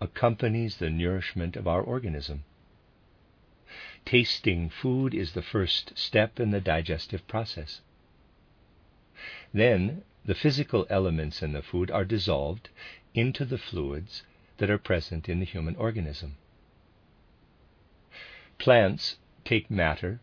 accompanies 0.01 0.77
the 0.77 0.89
nourishment 0.89 1.55
of 1.55 1.67
our 1.67 1.81
organism. 1.81 2.43
Tasting 4.05 4.69
food 4.69 5.13
is 5.13 5.34
the 5.34 5.41
first 5.41 5.98
step 5.98 6.39
in 6.39 6.51
the 6.51 6.62
digestive 6.62 7.27
process. 7.27 7.81
Then 9.53 10.03
the 10.25 10.36
physical 10.36 10.86
elements 10.89 11.41
in 11.41 11.53
the 11.53 11.62
food 11.62 11.91
are 11.91 12.05
dissolved 12.05 12.69
into 13.13 13.45
the 13.45 13.57
fluids 13.57 14.23
that 14.57 14.69
are 14.69 14.77
present 14.77 15.27
in 15.27 15.39
the 15.39 15.45
human 15.45 15.75
organism. 15.75 16.37
Plants 18.57 19.17
take 19.45 19.71
matter 19.71 20.19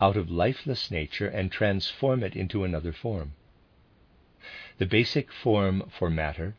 out 0.00 0.16
of 0.16 0.30
lifeless 0.30 0.90
nature 0.90 1.26
and 1.26 1.50
transform 1.50 2.22
it 2.22 2.36
into 2.36 2.64
another 2.64 2.92
form. 2.92 3.32
The 4.78 4.86
basic 4.86 5.32
form 5.32 5.90
for 5.90 6.08
matter 6.08 6.54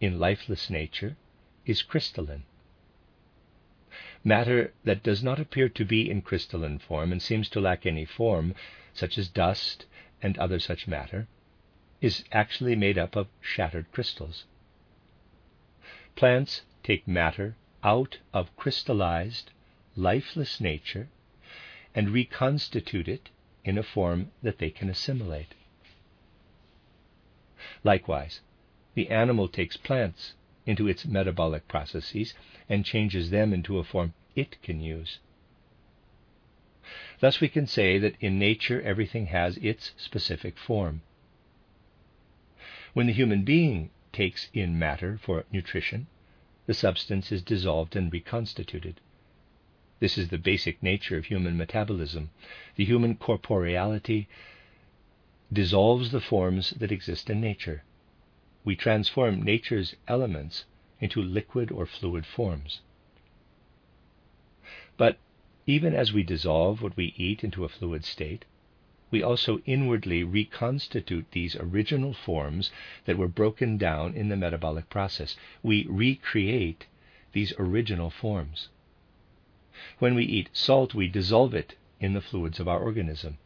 in 0.00 0.18
lifeless 0.18 0.70
nature 0.70 1.16
is 1.66 1.82
crystalline. 1.82 2.44
Matter 4.24 4.72
that 4.84 5.02
does 5.02 5.22
not 5.22 5.40
appear 5.40 5.68
to 5.68 5.84
be 5.84 6.08
in 6.08 6.22
crystalline 6.22 6.78
form 6.78 7.12
and 7.12 7.20
seems 7.20 7.48
to 7.50 7.60
lack 7.60 7.84
any 7.84 8.04
form, 8.04 8.54
such 8.94 9.18
as 9.18 9.28
dust 9.28 9.86
and 10.22 10.38
other 10.38 10.58
such 10.58 10.86
matter, 10.86 11.26
is 12.00 12.24
actually 12.32 12.76
made 12.76 12.98
up 12.98 13.16
of 13.16 13.28
shattered 13.40 13.90
crystals. 13.92 14.44
Plants 16.14 16.62
take 16.82 17.08
matter 17.08 17.56
out 17.82 18.18
of 18.32 18.54
crystallized, 18.56 19.50
lifeless 19.96 20.60
nature 20.60 21.08
and 21.94 22.10
reconstitute 22.10 23.08
it 23.08 23.30
in 23.64 23.78
a 23.78 23.82
form 23.82 24.30
that 24.42 24.58
they 24.58 24.70
can 24.70 24.88
assimilate. 24.88 25.54
Likewise, 27.84 28.40
the 28.94 29.08
animal 29.08 29.48
takes 29.48 29.76
plants 29.76 30.34
into 30.66 30.86
its 30.88 31.06
metabolic 31.06 31.66
processes 31.68 32.34
and 32.68 32.84
changes 32.84 33.30
them 33.30 33.52
into 33.52 33.78
a 33.78 33.84
form 33.84 34.14
it 34.34 34.60
can 34.62 34.80
use. 34.80 35.18
Thus, 37.20 37.40
we 37.40 37.48
can 37.48 37.66
say 37.66 37.98
that 37.98 38.16
in 38.20 38.38
nature 38.38 38.82
everything 38.82 39.26
has 39.26 39.56
its 39.58 39.92
specific 39.96 40.58
form. 40.58 41.02
When 42.92 43.06
the 43.06 43.12
human 43.12 43.44
being 43.44 43.90
takes 44.12 44.48
in 44.52 44.78
matter 44.78 45.18
for 45.18 45.44
nutrition, 45.50 46.06
the 46.66 46.74
substance 46.74 47.32
is 47.32 47.42
dissolved 47.42 47.96
and 47.96 48.12
reconstituted. 48.12 49.00
This 50.00 50.18
is 50.18 50.28
the 50.28 50.38
basic 50.38 50.82
nature 50.82 51.16
of 51.16 51.26
human 51.26 51.56
metabolism. 51.56 52.30
The 52.76 52.84
human 52.84 53.16
corporeality 53.16 54.26
dissolves 55.52 56.10
the 56.10 56.20
forms 56.20 56.70
that 56.70 56.92
exist 56.92 57.30
in 57.30 57.40
nature. 57.40 57.84
We 58.64 58.74
transform 58.76 59.42
nature's 59.42 59.94
elements 60.08 60.64
into 61.00 61.22
liquid 61.22 61.70
or 61.70 61.86
fluid 61.86 62.26
forms. 62.26 62.80
But 64.96 65.18
even 65.66 65.94
as 65.94 66.12
we 66.12 66.22
dissolve 66.22 66.82
what 66.82 66.96
we 66.96 67.14
eat 67.16 67.44
into 67.44 67.64
a 67.64 67.68
fluid 67.68 68.04
state, 68.04 68.44
we 69.12 69.22
also 69.22 69.60
inwardly 69.66 70.24
reconstitute 70.24 71.30
these 71.32 71.54
original 71.56 72.14
forms 72.14 72.70
that 73.04 73.18
were 73.18 73.28
broken 73.28 73.76
down 73.76 74.14
in 74.14 74.30
the 74.30 74.36
metabolic 74.36 74.88
process. 74.88 75.36
We 75.62 75.86
recreate 75.86 76.86
these 77.32 77.52
original 77.58 78.08
forms. 78.08 78.70
When 79.98 80.14
we 80.14 80.24
eat 80.24 80.48
salt, 80.54 80.94
we 80.94 81.08
dissolve 81.08 81.54
it 81.54 81.76
in 82.00 82.14
the 82.14 82.22
fluids 82.22 82.58
of 82.58 82.66
our 82.66 82.80
organism, 82.80 83.36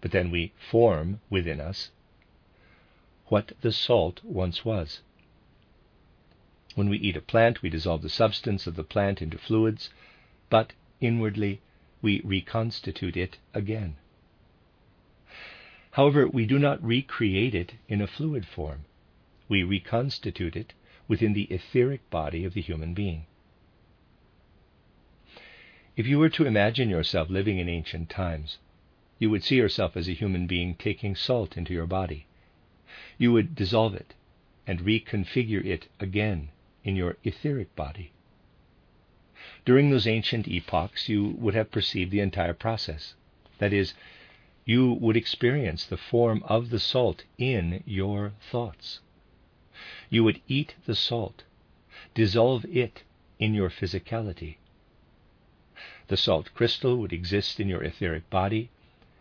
but 0.00 0.12
then 0.12 0.30
we 0.30 0.52
form 0.70 1.20
within 1.28 1.60
us 1.60 1.90
what 3.26 3.52
the 3.60 3.72
salt 3.72 4.22
once 4.22 4.64
was. 4.64 5.00
When 6.76 6.88
we 6.88 6.98
eat 6.98 7.16
a 7.16 7.20
plant, 7.20 7.60
we 7.60 7.70
dissolve 7.70 8.02
the 8.02 8.08
substance 8.08 8.68
of 8.68 8.76
the 8.76 8.84
plant 8.84 9.20
into 9.20 9.36
fluids, 9.36 9.90
but 10.48 10.72
inwardly 11.00 11.60
we 12.00 12.20
reconstitute 12.20 13.16
it 13.16 13.38
again. 13.52 13.96
However, 15.92 16.26
we 16.26 16.46
do 16.46 16.58
not 16.58 16.82
recreate 16.82 17.54
it 17.54 17.74
in 17.86 18.00
a 18.00 18.06
fluid 18.06 18.46
form. 18.46 18.86
We 19.48 19.62
reconstitute 19.62 20.56
it 20.56 20.72
within 21.06 21.34
the 21.34 21.44
etheric 21.44 22.08
body 22.08 22.44
of 22.44 22.54
the 22.54 22.62
human 22.62 22.94
being. 22.94 23.26
If 25.94 26.06
you 26.06 26.18
were 26.18 26.30
to 26.30 26.46
imagine 26.46 26.88
yourself 26.88 27.28
living 27.28 27.58
in 27.58 27.68
ancient 27.68 28.08
times, 28.08 28.56
you 29.18 29.28
would 29.28 29.44
see 29.44 29.56
yourself 29.56 29.94
as 29.94 30.08
a 30.08 30.14
human 30.14 30.46
being 30.46 30.74
taking 30.76 31.14
salt 31.14 31.58
into 31.58 31.74
your 31.74 31.86
body. 31.86 32.26
You 33.18 33.32
would 33.32 33.54
dissolve 33.54 33.94
it 33.94 34.14
and 34.66 34.80
reconfigure 34.80 35.62
it 35.62 35.88
again 36.00 36.48
in 36.84 36.96
your 36.96 37.18
etheric 37.22 37.76
body. 37.76 38.12
During 39.66 39.90
those 39.90 40.06
ancient 40.06 40.48
epochs, 40.48 41.10
you 41.10 41.36
would 41.38 41.54
have 41.54 41.70
perceived 41.70 42.10
the 42.10 42.20
entire 42.20 42.54
process. 42.54 43.14
That 43.58 43.74
is, 43.74 43.92
you 44.64 44.92
would 44.92 45.16
experience 45.16 45.84
the 45.84 45.96
form 45.96 46.42
of 46.46 46.70
the 46.70 46.78
salt 46.78 47.24
in 47.36 47.82
your 47.84 48.32
thoughts. 48.50 49.00
You 50.08 50.22
would 50.24 50.40
eat 50.46 50.74
the 50.86 50.94
salt, 50.94 51.42
dissolve 52.14 52.64
it 52.66 53.02
in 53.38 53.54
your 53.54 53.70
physicality. 53.70 54.58
The 56.06 56.16
salt 56.16 56.54
crystal 56.54 56.96
would 56.98 57.12
exist 57.12 57.58
in 57.58 57.68
your 57.68 57.82
etheric 57.82 58.28
body, 58.30 58.70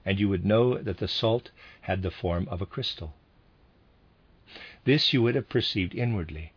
and 0.06 0.20
you 0.20 0.30
would 0.30 0.46
know 0.46 0.78
that 0.78 0.98
the 0.98 1.08
salt 1.08 1.50
had 1.82 2.04
the 2.04 2.12
form 2.12 2.48
of 2.50 2.62
a 2.62 2.66
crystal. 2.66 3.16
This 4.84 5.14
you 5.14 5.22
would 5.22 5.36
have 5.36 5.50
perceived 5.50 5.96
inwardly. 5.96 6.54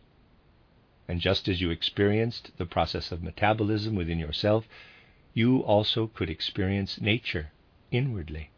And 1.07 1.21
just 1.21 1.47
as 1.47 1.61
you 1.61 1.69
experienced 1.69 2.51
the 2.57 2.65
process 2.65 3.11
of 3.11 3.23
metabolism 3.23 3.95
within 3.95 4.19
yourself, 4.19 4.67
you 5.33 5.59
also 5.59 6.07
could 6.07 6.29
experience 6.29 6.99
nature 6.99 7.51
inwardly. 7.91 8.49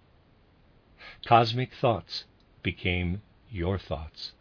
Cosmic 1.27 1.73
thoughts 1.73 2.23
became 2.63 3.21
your 3.51 3.77
thoughts. 3.77 4.31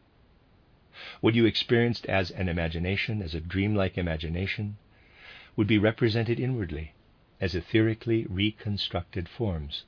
What 1.21 1.35
you 1.35 1.45
experienced 1.45 2.07
as 2.07 2.31
an 2.31 2.49
imagination, 2.49 3.23
as 3.23 3.35
a 3.35 3.41
dreamlike 3.41 3.99
imagination, 3.99 4.77
would 5.57 5.67
be 5.67 5.79
represented 5.79 6.39
inwardly 6.39 6.93
as 7.41 7.57
etherically 7.57 8.25
reconstructed 8.31 9.29
forms, 9.29 9.83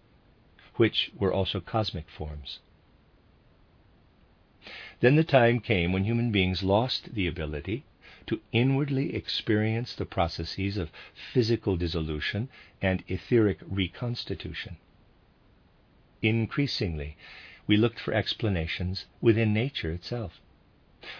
which 0.74 1.12
were 1.16 1.32
also 1.32 1.60
cosmic 1.60 2.10
forms. 2.10 2.58
Then 4.98 5.14
the 5.14 5.22
time 5.22 5.60
came 5.60 5.92
when 5.92 6.02
human 6.02 6.32
beings 6.32 6.64
lost 6.64 7.14
the 7.14 7.28
ability 7.28 7.84
to 8.26 8.40
inwardly 8.50 9.14
experience 9.14 9.94
the 9.94 10.04
processes 10.04 10.76
of 10.76 10.90
physical 11.14 11.76
dissolution 11.76 12.48
and 12.82 13.04
etheric 13.06 13.58
reconstitution. 13.64 14.78
Increasingly, 16.22 17.16
we 17.66 17.76
looked 17.76 18.00
for 18.00 18.14
explanations 18.14 19.06
within 19.20 19.52
nature 19.52 19.92
itself. 19.92 20.40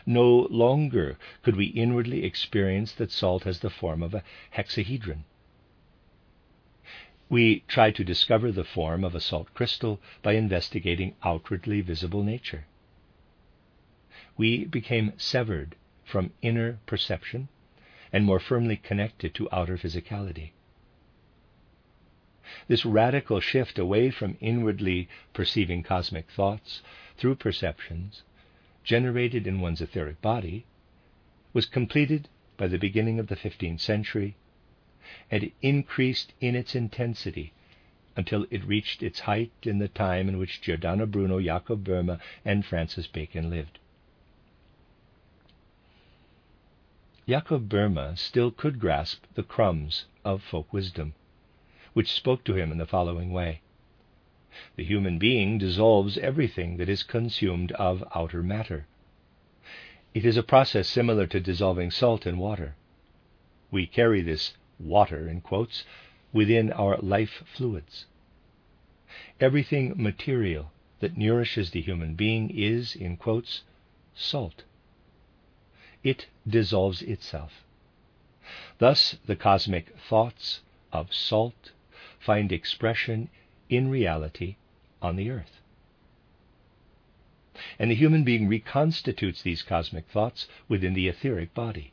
No 0.05 0.49
longer 0.51 1.17
could 1.43 1.55
we 1.55 1.67
inwardly 1.67 2.25
experience 2.25 2.93
that 2.93 3.13
salt 3.13 3.45
has 3.45 3.61
the 3.61 3.71
form 3.71 4.03
of 4.03 4.13
a 4.15 4.25
hexahedron. 4.51 5.25
We 7.29 7.61
tried 7.69 7.95
to 7.97 8.05
discover 8.05 8.51
the 8.51 8.65
form 8.65 9.05
of 9.05 9.15
a 9.15 9.21
salt 9.21 9.55
crystal 9.55 10.01
by 10.23 10.33
investigating 10.33 11.15
outwardly 11.23 11.81
visible 11.81 12.23
nature. 12.23 12.65
We 14.37 14.65
became 14.65 15.13
severed 15.19 15.77
from 16.05 16.33
inner 16.43 16.79
perception 16.87 17.49
and 18.13 18.25
more 18.25 18.41
firmly 18.41 18.77
connected 18.77 19.35
to 19.35 19.49
outer 19.53 19.77
physicality. 19.77 20.53
This 22.67 22.87
radical 22.87 23.41
shift 23.41 23.79
away 23.79 24.09
from 24.11 24.39
inwardly 24.41 25.07
perceiving 25.35 25.83
cosmic 25.83 26.31
thoughts 26.31 26.81
through 27.19 27.35
perceptions 27.35 28.23
generated 28.83 29.47
in 29.47 29.61
one's 29.61 29.83
etheric 29.83 30.23
body 30.23 30.65
was 31.53 31.67
completed 31.67 32.27
by 32.57 32.67
the 32.67 32.79
beginning 32.79 33.19
of 33.19 33.27
the 33.27 33.37
15th 33.37 33.81
century 33.81 34.35
and 35.31 35.53
increased 35.61 36.33
in 36.41 36.57
its 36.57 36.75
intensity 36.75 37.53
until 38.17 38.47
it 38.51 38.65
reached 38.65 39.03
its 39.03 39.21
height 39.21 39.53
in 39.65 39.77
the 39.79 39.89
time 39.89 40.27
in 40.27 40.39
which 40.39 40.63
Giordano 40.63 41.05
Bruno, 41.05 41.43
Jacob 41.43 41.85
Boehme, 41.85 42.19
and 42.47 42.65
Francis 42.65 43.07
Bacon 43.07 43.51
lived. 43.51 43.79
Jacob 47.29 47.69
Boehme 47.69 48.17
still 48.17 48.51
could 48.51 48.81
grasp 48.81 49.25
the 49.35 49.43
crumbs 49.43 50.07
of 50.25 50.43
folk 50.43 50.73
wisdom, 50.73 51.13
which 51.99 52.13
spoke 52.13 52.45
to 52.45 52.55
him 52.55 52.71
in 52.71 52.79
the 52.79 52.87
following 52.87 53.33
way 53.33 53.61
The 54.77 54.85
human 54.85 55.19
being 55.19 55.59
dissolves 55.59 56.17
everything 56.19 56.77
that 56.77 56.89
is 56.89 57.03
consumed 57.03 57.73
of 57.73 58.05
outer 58.15 58.41
matter. 58.41 58.87
It 60.15 60.25
is 60.25 60.37
a 60.37 60.45
process 60.45 60.87
similar 60.87 61.27
to 61.27 61.41
dissolving 61.41 61.91
salt 61.91 62.25
in 62.25 62.39
water. 62.39 62.77
We 63.73 63.89
carry 63.89 64.23
this 64.23 64.55
water, 64.79 65.29
in 65.29 65.41
quotes, 65.41 65.85
within 66.33 66.71
our 66.71 66.99
life 66.99 67.43
fluids. 67.53 68.07
Everything 69.41 70.01
material 70.01 70.71
that 71.01 71.17
nourishes 71.17 71.73
the 71.73 71.83
human 71.83 72.15
being 72.15 72.49
is, 72.51 72.95
in 72.95 73.17
quotes, 73.17 73.65
salt 74.15 74.63
it 76.05 76.29
dissolves 76.47 77.03
itself. 77.03 77.65
Thus, 78.79 79.17
the 79.27 79.35
cosmic 79.35 79.99
thoughts 79.99 80.61
of 80.93 81.13
salt 81.13 81.73
find 82.19 82.53
expression 82.53 83.29
in 83.69 83.91
reality 83.91 84.57
on 85.01 85.17
the 85.17 85.31
earth. 85.31 85.61
And 87.79 87.91
the 87.91 87.97
human 87.97 88.25
being 88.25 88.49
reconstitutes 88.49 89.43
these 89.43 89.63
cosmic 89.63 90.07
thoughts 90.09 90.47
within 90.69 90.95
the 90.95 91.09
etheric 91.09 91.55
body. 91.55 91.93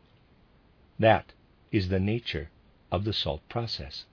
That 1.00 1.34
is 1.72 1.90
the 1.90 2.00
nature 2.00 2.50
of 2.92 3.04
the 3.04 3.14
salt 3.14 3.42
process. 3.50 4.06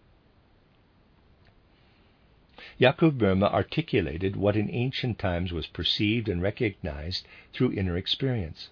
Jacob 2.80 3.18
Boehme 3.18 3.44
articulated 3.44 4.34
what 4.34 4.56
in 4.56 4.70
ancient 4.70 5.18
times 5.18 5.52
was 5.52 5.66
perceived 5.66 6.28
and 6.28 6.40
recognized 6.40 7.26
through 7.52 7.72
inner 7.72 7.96
experience. 7.96 8.70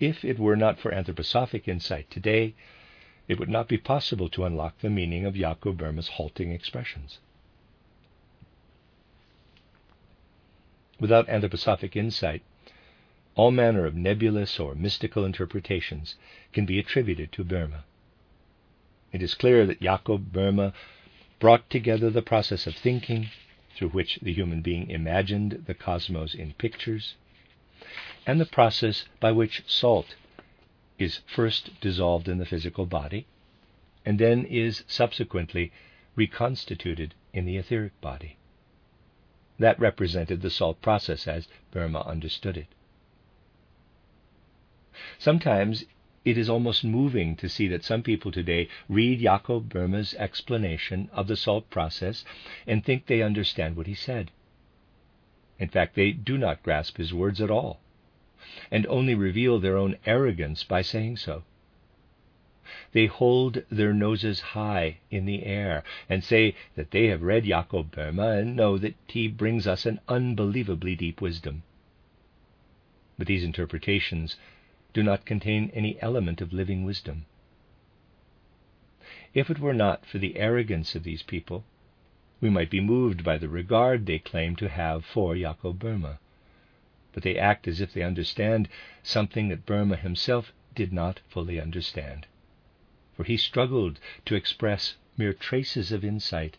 If 0.00 0.24
it 0.24 0.38
were 0.38 0.56
not 0.56 0.78
for 0.78 0.90
anthroposophic 0.90 1.68
insight 1.68 2.10
today, 2.10 2.54
it 3.28 3.38
would 3.38 3.48
not 3.48 3.68
be 3.68 3.78
possible 3.78 4.28
to 4.28 4.44
unlock 4.44 4.78
the 4.80 4.90
meaning 4.90 5.24
of 5.24 5.34
Jacob 5.34 5.78
Boehme's 5.78 6.08
halting 6.08 6.52
expressions. 6.52 7.18
Without 11.00 11.26
anthroposophic 11.28 11.96
insight, 11.96 12.42
all 13.34 13.50
manner 13.50 13.84
of 13.84 13.96
nebulous 13.96 14.60
or 14.60 14.74
mystical 14.74 15.24
interpretations 15.24 16.16
can 16.52 16.66
be 16.66 16.78
attributed 16.78 17.32
to 17.32 17.44
Boehme. 17.44 17.82
It 19.12 19.22
is 19.22 19.34
clear 19.34 19.66
that 19.66 19.80
Jacob 19.80 20.32
Boehme 20.32 20.72
brought 21.40 21.68
together 21.68 22.10
the 22.10 22.22
process 22.22 22.66
of 22.66 22.76
thinking, 22.76 23.30
through 23.74 23.88
which 23.88 24.18
the 24.22 24.32
human 24.32 24.60
being 24.60 24.88
imagined 24.88 25.64
the 25.66 25.74
cosmos 25.74 26.34
in 26.34 26.52
pictures, 26.54 27.14
and 28.26 28.40
the 28.40 28.46
process 28.46 29.04
by 29.18 29.32
which 29.32 29.62
salt 29.66 30.14
is 30.98 31.20
first 31.26 31.80
dissolved 31.80 32.28
in 32.28 32.38
the 32.38 32.46
physical 32.46 32.86
body 32.86 33.26
and 34.04 34.18
then 34.18 34.44
is 34.44 34.84
subsequently 34.86 35.72
reconstituted 36.14 37.14
in 37.32 37.44
the 37.44 37.56
etheric 37.56 37.98
body. 38.00 38.36
That 39.58 39.78
represented 39.78 40.42
the 40.42 40.50
salt 40.50 40.80
process 40.82 41.26
as 41.26 41.48
Boehme 41.72 41.96
understood 41.96 42.56
it. 42.56 42.68
Sometimes 45.18 45.84
it 46.24 46.38
is 46.38 46.48
almost 46.48 46.84
moving 46.84 47.36
to 47.36 47.48
see 47.48 47.68
that 47.68 47.84
some 47.84 48.02
people 48.02 48.32
today 48.32 48.68
read 48.88 49.20
Jacob 49.20 49.68
Boehme's 49.68 50.14
explanation 50.14 51.10
of 51.12 51.26
the 51.26 51.36
salt 51.36 51.68
process 51.70 52.24
and 52.66 52.84
think 52.84 53.06
they 53.06 53.22
understand 53.22 53.76
what 53.76 53.86
he 53.86 53.94
said. 53.94 54.30
In 55.58 55.68
fact, 55.68 55.94
they 55.94 56.12
do 56.12 56.38
not 56.38 56.62
grasp 56.62 56.96
his 56.96 57.12
words 57.12 57.40
at 57.40 57.50
all 57.50 57.80
and 58.70 58.86
only 58.86 59.14
reveal 59.14 59.58
their 59.58 59.76
own 59.76 59.96
arrogance 60.04 60.64
by 60.64 60.82
saying 60.82 61.16
so. 61.16 61.44
They 62.92 63.06
hold 63.06 63.62
their 63.70 63.92
noses 63.92 64.40
high 64.40 64.98
in 65.10 65.26
the 65.26 65.44
air 65.44 65.84
and 66.08 66.24
say 66.24 66.54
that 66.76 66.90
they 66.90 67.06
have 67.06 67.22
read 67.22 67.44
Jakob 67.44 67.90
Boehme 67.90 68.18
and 68.18 68.56
know 68.56 68.78
that 68.78 68.94
he 69.06 69.28
brings 69.28 69.66
us 69.66 69.84
an 69.84 70.00
unbelievably 70.08 70.96
deep 70.96 71.20
wisdom. 71.20 71.62
But 73.18 73.26
these 73.26 73.44
interpretations 73.44 74.36
do 74.92 75.02
not 75.02 75.26
contain 75.26 75.70
any 75.74 76.00
element 76.00 76.40
of 76.40 76.52
living 76.52 76.84
wisdom. 76.84 77.26
If 79.34 79.50
it 79.50 79.58
were 79.58 79.74
not 79.74 80.06
for 80.06 80.18
the 80.18 80.36
arrogance 80.36 80.94
of 80.94 81.02
these 81.02 81.22
people, 81.22 81.64
we 82.40 82.50
might 82.50 82.70
be 82.70 82.80
moved 82.80 83.24
by 83.24 83.38
the 83.38 83.48
regard 83.48 84.06
they 84.06 84.18
claim 84.18 84.56
to 84.56 84.68
have 84.68 85.04
for 85.04 85.36
Jakob 85.36 85.78
Boehme. 85.78 86.18
But 87.14 87.22
they 87.22 87.38
act 87.38 87.68
as 87.68 87.80
if 87.80 87.92
they 87.92 88.02
understand 88.02 88.68
something 89.04 89.48
that 89.48 89.64
Boehme 89.64 89.96
himself 89.96 90.52
did 90.74 90.92
not 90.92 91.20
fully 91.28 91.60
understand 91.60 92.26
for 93.16 93.22
he 93.22 93.36
struggled 93.36 94.00
to 94.24 94.34
express 94.34 94.96
mere 95.16 95.32
traces 95.32 95.92
of 95.92 96.04
insight 96.04 96.56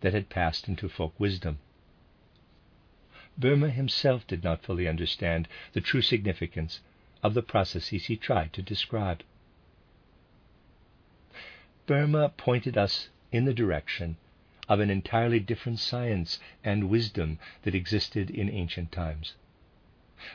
that 0.00 0.12
had 0.12 0.28
passed 0.28 0.68
into 0.68 0.88
folk 0.88 1.12
wisdom. 1.18 1.58
Boehme 3.36 3.68
himself 3.72 4.24
did 4.28 4.44
not 4.44 4.62
fully 4.62 4.86
understand 4.86 5.48
the 5.72 5.80
true 5.80 6.02
significance 6.02 6.78
of 7.24 7.34
the 7.34 7.42
processes 7.42 8.04
he 8.04 8.16
tried 8.16 8.52
to 8.52 8.62
describe. 8.62 9.24
Boehme 11.88 12.30
pointed 12.36 12.78
us 12.78 13.08
in 13.32 13.44
the 13.44 13.52
direction 13.52 14.16
of 14.68 14.78
an 14.78 14.88
entirely 14.88 15.40
different 15.40 15.80
science 15.80 16.38
and 16.62 16.88
wisdom 16.88 17.40
that 17.62 17.74
existed 17.74 18.30
in 18.30 18.48
ancient 18.48 18.92
times 18.92 19.34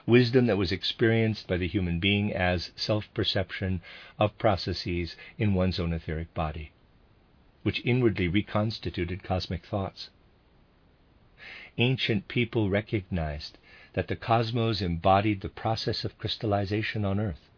wisdom 0.08 0.48
that 0.48 0.58
was 0.58 0.72
experienced 0.72 1.48
by 1.48 1.58
the 1.58 1.68
human 1.68 2.00
being 2.00 2.34
as 2.34 2.72
self 2.76 3.08
perception 3.14 3.80
of 4.18 4.36
processes 4.40 5.16
in 5.38 5.54
one's 5.54 5.80
own 5.80 5.94
etheric 5.94 6.34
body, 6.34 6.72
which 7.62 7.86
inwardly 7.86 8.28
reconstituted 8.28 9.22
cosmic 9.22 9.64
thoughts. 9.64 10.10
Ancient 11.78 12.28
people 12.28 12.72
recognized 12.72 13.60
that 13.94 14.08
the 14.08 14.16
cosmos 14.16 14.82
embodied 14.82 15.42
the 15.42 15.50
process 15.50 16.04
of 16.04 16.18
crystallization 16.18 17.06
on 17.06 17.20
Earth, 17.20 17.52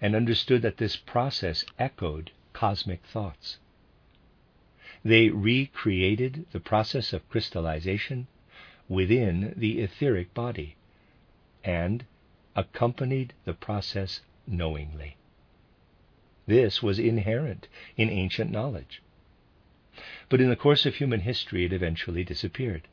and 0.00 0.16
understood 0.16 0.62
that 0.62 0.78
this 0.78 0.96
process 0.96 1.62
echoed 1.78 2.30
cosmic 2.54 3.04
thoughts. 3.04 3.58
They 5.04 5.28
recreated 5.28 6.46
the 6.52 6.60
process 6.60 7.12
of 7.12 7.28
crystallization 7.28 8.28
within 8.88 9.52
the 9.58 9.80
etheric 9.80 10.32
body 10.32 10.76
and 11.64 12.04
accompanied 12.56 13.32
the 13.44 13.54
process 13.54 14.20
knowingly. 14.46 15.16
This 16.46 16.82
was 16.82 16.98
inherent 16.98 17.68
in 17.96 18.10
ancient 18.10 18.50
knowledge. 18.50 19.02
But 20.28 20.40
in 20.40 20.48
the 20.48 20.56
course 20.56 20.86
of 20.86 20.96
human 20.96 21.20
history, 21.20 21.64
it 21.64 21.72
eventually 21.72 22.24
disappeared. 22.24 22.88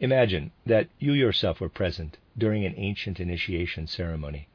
Imagine 0.00 0.50
that 0.66 0.88
you 0.98 1.12
yourself 1.12 1.60
were 1.60 1.68
present 1.68 2.18
during 2.36 2.64
an 2.64 2.74
ancient 2.76 3.20
initiation 3.20 3.86
ceremony 3.86 4.48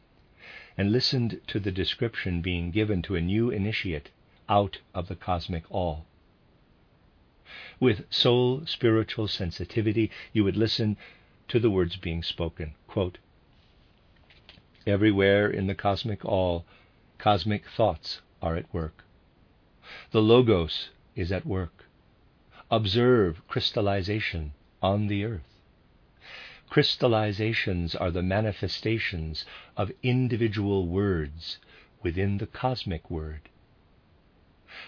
and 0.77 0.91
listened 0.91 1.41
to 1.47 1.59
the 1.59 1.71
description 1.71 2.41
being 2.41 2.71
given 2.71 3.01
to 3.01 3.15
a 3.15 3.21
new 3.21 3.49
initiate 3.49 4.09
out 4.47 4.79
of 4.93 5.07
the 5.07 5.15
cosmic 5.15 5.63
all. 5.69 6.05
With 7.79 8.05
soul 8.11 8.65
spiritual 8.65 9.27
sensitivity, 9.27 10.11
you 10.33 10.43
would 10.43 10.57
listen 10.57 10.97
to 11.49 11.59
the 11.59 11.69
words 11.69 11.97
being 11.97 12.23
spoken. 12.23 12.73
Quote, 12.87 13.17
Everywhere 14.87 15.49
in 15.49 15.67
the 15.67 15.75
cosmic 15.75 16.23
all, 16.23 16.65
cosmic 17.17 17.67
thoughts 17.67 18.21
are 18.41 18.55
at 18.55 18.73
work. 18.73 19.03
The 20.11 20.21
Logos 20.21 20.89
is 21.15 21.31
at 21.31 21.45
work. 21.45 21.85
Observe 22.71 23.41
crystallization 23.47 24.53
on 24.81 25.07
the 25.07 25.25
earth. 25.25 25.59
Crystallizations 26.69 27.95
are 27.99 28.11
the 28.11 28.21
manifestations 28.21 29.43
of 29.75 29.91
individual 30.03 30.87
words 30.87 31.57
within 32.03 32.37
the 32.37 32.45
cosmic 32.45 33.09
word. 33.09 33.49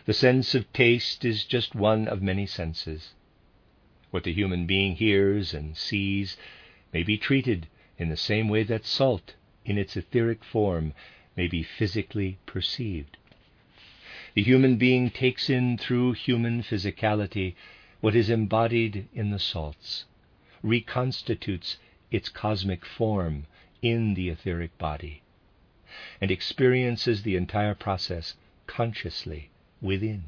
The 0.06 0.14
sense 0.14 0.54
of 0.54 0.72
taste 0.74 1.26
is 1.26 1.44
just 1.44 1.74
one 1.74 2.08
of 2.08 2.22
many 2.22 2.46
senses. 2.46 3.14
What 4.12 4.26
the 4.26 4.34
human 4.34 4.66
being 4.66 4.98
hears 4.98 5.54
and 5.54 5.78
sees 5.78 6.36
may 6.92 7.02
be 7.02 7.18
treated 7.18 7.68
in 7.98 8.10
the 8.10 8.18
same 8.18 8.50
way 8.50 8.64
that 8.64 8.86
salt, 8.86 9.36
in 9.64 9.78
its 9.78 9.96
etheric 9.96 10.44
form, 10.44 10.94
may 11.38 11.48
be 11.48 11.64
physically 11.64 12.38
perceived. 12.46 13.16
The 14.34 14.44
human 14.44 14.76
being 14.76 15.12
takes 15.12 15.50
in 15.50 15.78
through 15.78 16.12
human 16.12 16.62
physicality 16.62 17.56
what 18.02 18.14
is 18.14 18.30
embodied 18.30 19.08
in 19.14 19.30
the 19.32 19.40
salts, 19.40 20.04
reconstitutes 20.62 21.78
its 22.12 22.28
cosmic 22.28 22.86
form 22.86 23.46
in 23.82 24.16
the 24.16 24.28
etheric 24.28 24.78
body, 24.78 25.22
and 26.20 26.30
experiences 26.32 27.24
the 27.24 27.38
entire 27.38 27.76
process 27.76 28.36
consciously 28.68 29.52
within. 29.82 30.26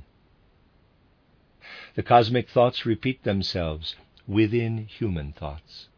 The 1.96 2.02
cosmic 2.02 2.50
thoughts 2.50 2.88
repeat 2.88 3.22
themselves 3.22 3.96
within 4.28 4.88
human 4.88 5.32
thoughts. 5.32 5.90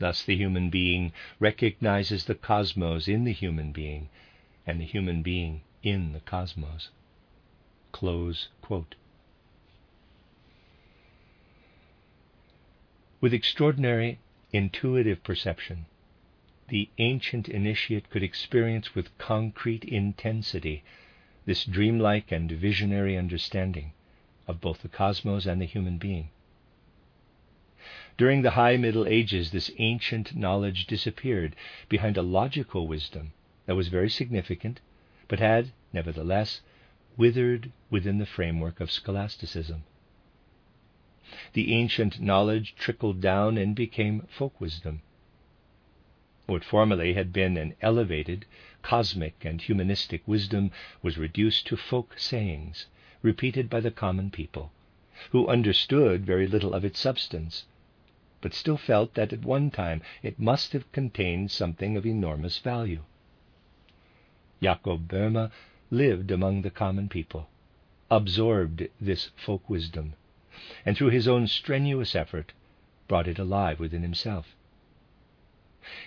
Thus, 0.00 0.24
the 0.24 0.34
human 0.36 0.68
being 0.68 1.12
recognizes 1.38 2.24
the 2.24 2.34
cosmos 2.34 3.06
in 3.06 3.22
the 3.22 3.32
human 3.32 3.70
being, 3.70 4.08
and 4.66 4.80
the 4.80 4.84
human 4.84 5.22
being 5.22 5.60
in 5.84 6.12
the 6.12 6.18
cosmos. 6.18 6.88
Close 7.92 8.48
quote. 8.62 8.96
With 13.20 13.32
extraordinary 13.32 14.18
intuitive 14.52 15.22
perception, 15.22 15.86
the 16.66 16.88
ancient 16.98 17.48
initiate 17.48 18.10
could 18.10 18.24
experience 18.24 18.92
with 18.92 19.16
concrete 19.18 19.84
intensity 19.84 20.82
this 21.44 21.64
dreamlike 21.64 22.32
and 22.32 22.50
visionary 22.50 23.16
understanding 23.16 23.92
of 24.46 24.60
both 24.60 24.82
the 24.82 24.88
cosmos 24.88 25.46
and 25.46 25.60
the 25.60 25.66
human 25.66 25.98
being. 25.98 26.30
During 28.16 28.42
the 28.42 28.52
High 28.52 28.76
Middle 28.76 29.06
Ages, 29.08 29.50
this 29.50 29.70
ancient 29.78 30.36
knowledge 30.36 30.86
disappeared 30.86 31.56
behind 31.88 32.16
a 32.16 32.22
logical 32.22 32.86
wisdom 32.86 33.32
that 33.66 33.74
was 33.74 33.88
very 33.88 34.08
significant, 34.08 34.80
but 35.26 35.40
had, 35.40 35.72
nevertheless, 35.92 36.60
withered 37.16 37.72
within 37.90 38.18
the 38.18 38.26
framework 38.26 38.80
of 38.80 38.90
scholasticism. 38.90 39.84
The 41.54 41.72
ancient 41.72 42.20
knowledge 42.20 42.74
trickled 42.76 43.20
down 43.20 43.56
and 43.58 43.74
became 43.74 44.26
folk 44.28 44.60
wisdom. 44.60 45.02
What 46.46 46.62
formerly 46.64 47.14
had 47.14 47.32
been 47.32 47.56
an 47.56 47.74
elevated, 47.80 48.44
cosmic, 48.82 49.44
and 49.44 49.60
humanistic 49.60 50.22
wisdom 50.26 50.70
was 51.02 51.16
reduced 51.18 51.66
to 51.68 51.76
folk 51.76 52.18
sayings 52.18 52.86
repeated 53.24 53.70
by 53.70 53.80
the 53.80 53.90
common 53.90 54.30
people, 54.30 54.70
who 55.30 55.48
understood 55.48 56.26
very 56.26 56.46
little 56.46 56.74
of 56.74 56.84
its 56.84 57.00
substance, 57.00 57.64
but 58.42 58.52
still 58.52 58.76
felt 58.76 59.14
that 59.14 59.32
at 59.32 59.42
one 59.42 59.70
time 59.70 60.02
it 60.22 60.38
must 60.38 60.74
have 60.74 60.92
contained 60.92 61.50
something 61.50 61.96
of 61.96 62.04
enormous 62.04 62.58
value. 62.58 63.02
Jacob 64.62 65.08
Boehme 65.08 65.50
lived 65.90 66.30
among 66.30 66.60
the 66.60 66.70
common 66.70 67.08
people, 67.08 67.48
absorbed 68.10 68.86
this 69.00 69.30
folk 69.36 69.70
wisdom, 69.70 70.12
and 70.84 70.94
through 70.94 71.08
his 71.08 71.26
own 71.26 71.46
strenuous 71.46 72.14
effort 72.14 72.52
brought 73.08 73.26
it 73.26 73.38
alive 73.38 73.80
within 73.80 74.02
himself. 74.02 74.54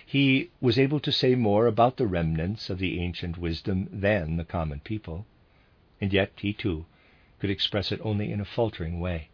He 0.06 0.50
was 0.60 0.78
able 0.78 1.00
to 1.00 1.10
say 1.10 1.34
more 1.34 1.66
about 1.66 1.96
the 1.96 2.06
remnants 2.06 2.70
of 2.70 2.78
the 2.78 3.00
ancient 3.00 3.36
wisdom 3.36 3.88
than 3.90 4.36
the 4.36 4.44
common 4.44 4.78
people, 4.78 5.26
and 6.00 6.12
yet 6.12 6.30
he 6.36 6.52
too 6.52 6.86
could 7.38 7.50
express 7.50 7.92
it 7.92 8.00
only 8.02 8.32
in 8.32 8.40
a 8.40 8.44
faltering 8.44 9.00
way. 9.00 9.28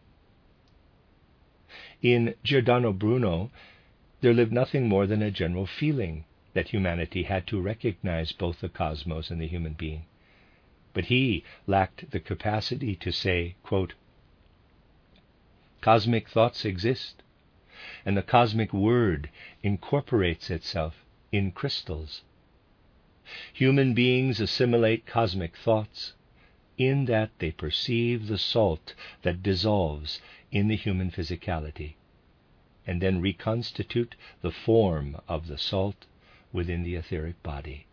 In 2.01 2.35
Giordano 2.43 2.93
Bruno, 2.93 3.51
there 4.21 4.33
lived 4.33 4.51
nothing 4.51 4.87
more 4.87 5.07
than 5.07 5.21
a 5.21 5.31
general 5.31 5.65
feeling 5.65 6.25
that 6.53 6.69
humanity 6.69 7.23
had 7.23 7.45
to 7.47 7.61
recognize 7.61 8.31
both 8.31 8.61
the 8.61 8.69
cosmos 8.69 9.29
and 9.29 9.41
the 9.41 9.47
human 9.47 9.73
being. 9.73 10.05
But 10.93 11.05
he 11.05 11.43
lacked 11.67 12.11
the 12.11 12.19
capacity 12.19 12.95
to 12.95 13.11
say, 13.11 13.55
quote, 13.61 13.93
Cosmic 15.81 16.29
thoughts 16.29 16.65
exist, 16.65 17.21
and 18.05 18.15
the 18.15 18.23
cosmic 18.23 18.73
word 18.73 19.29
incorporates 19.61 20.49
itself 20.49 21.05
in 21.31 21.51
crystals. 21.51 22.23
Human 23.53 23.93
beings 23.93 24.39
assimilate 24.39 25.05
cosmic 25.05 25.55
thoughts 25.55 26.13
in 26.77 27.05
that 27.05 27.29
they 27.39 27.51
perceive 27.51 28.27
the 28.27 28.37
salt 28.37 28.93
that 29.21 29.41
dissolves 29.41 30.19
in 30.51 30.67
the 30.67 30.75
human 30.75 31.09
physicality, 31.09 31.93
and 32.85 33.01
then 33.01 33.21
reconstitute 33.21 34.13
the 34.41 34.51
form 34.51 35.15
of 35.27 35.47
the 35.47 35.57
salt 35.57 36.05
within 36.51 36.83
the 36.83 36.95
etheric 36.95 37.41
body. 37.43 37.85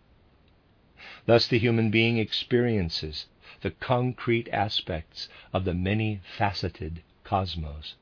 Thus, 1.27 1.47
the 1.47 1.59
human 1.59 1.91
being 1.91 2.19
experiences 2.19 3.27
the 3.61 3.71
concrete 3.71 4.49
aspects 4.49 5.29
of 5.53 5.65
the 5.65 5.75
many 5.75 6.21
faceted 6.37 7.03
cosmos 7.23 7.95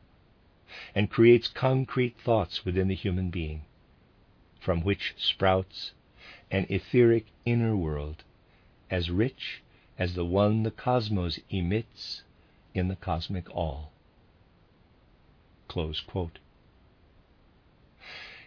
and 0.94 1.10
creates 1.10 1.48
concrete 1.48 2.16
thoughts 2.18 2.64
within 2.64 2.88
the 2.88 2.94
human 2.94 3.30
being, 3.30 3.62
from 4.58 4.82
which 4.82 5.14
sprouts 5.18 5.92
an 6.50 6.66
etheric 6.70 7.26
inner 7.44 7.76
world 7.76 8.22
as 8.90 9.10
rich 9.10 9.60
as 10.00 10.14
the 10.14 10.24
one 10.24 10.62
the 10.62 10.70
cosmos 10.70 11.38
emits 11.50 12.22
in 12.72 12.88
the 12.88 12.96
cosmic 12.96 13.48
all. 13.54 13.92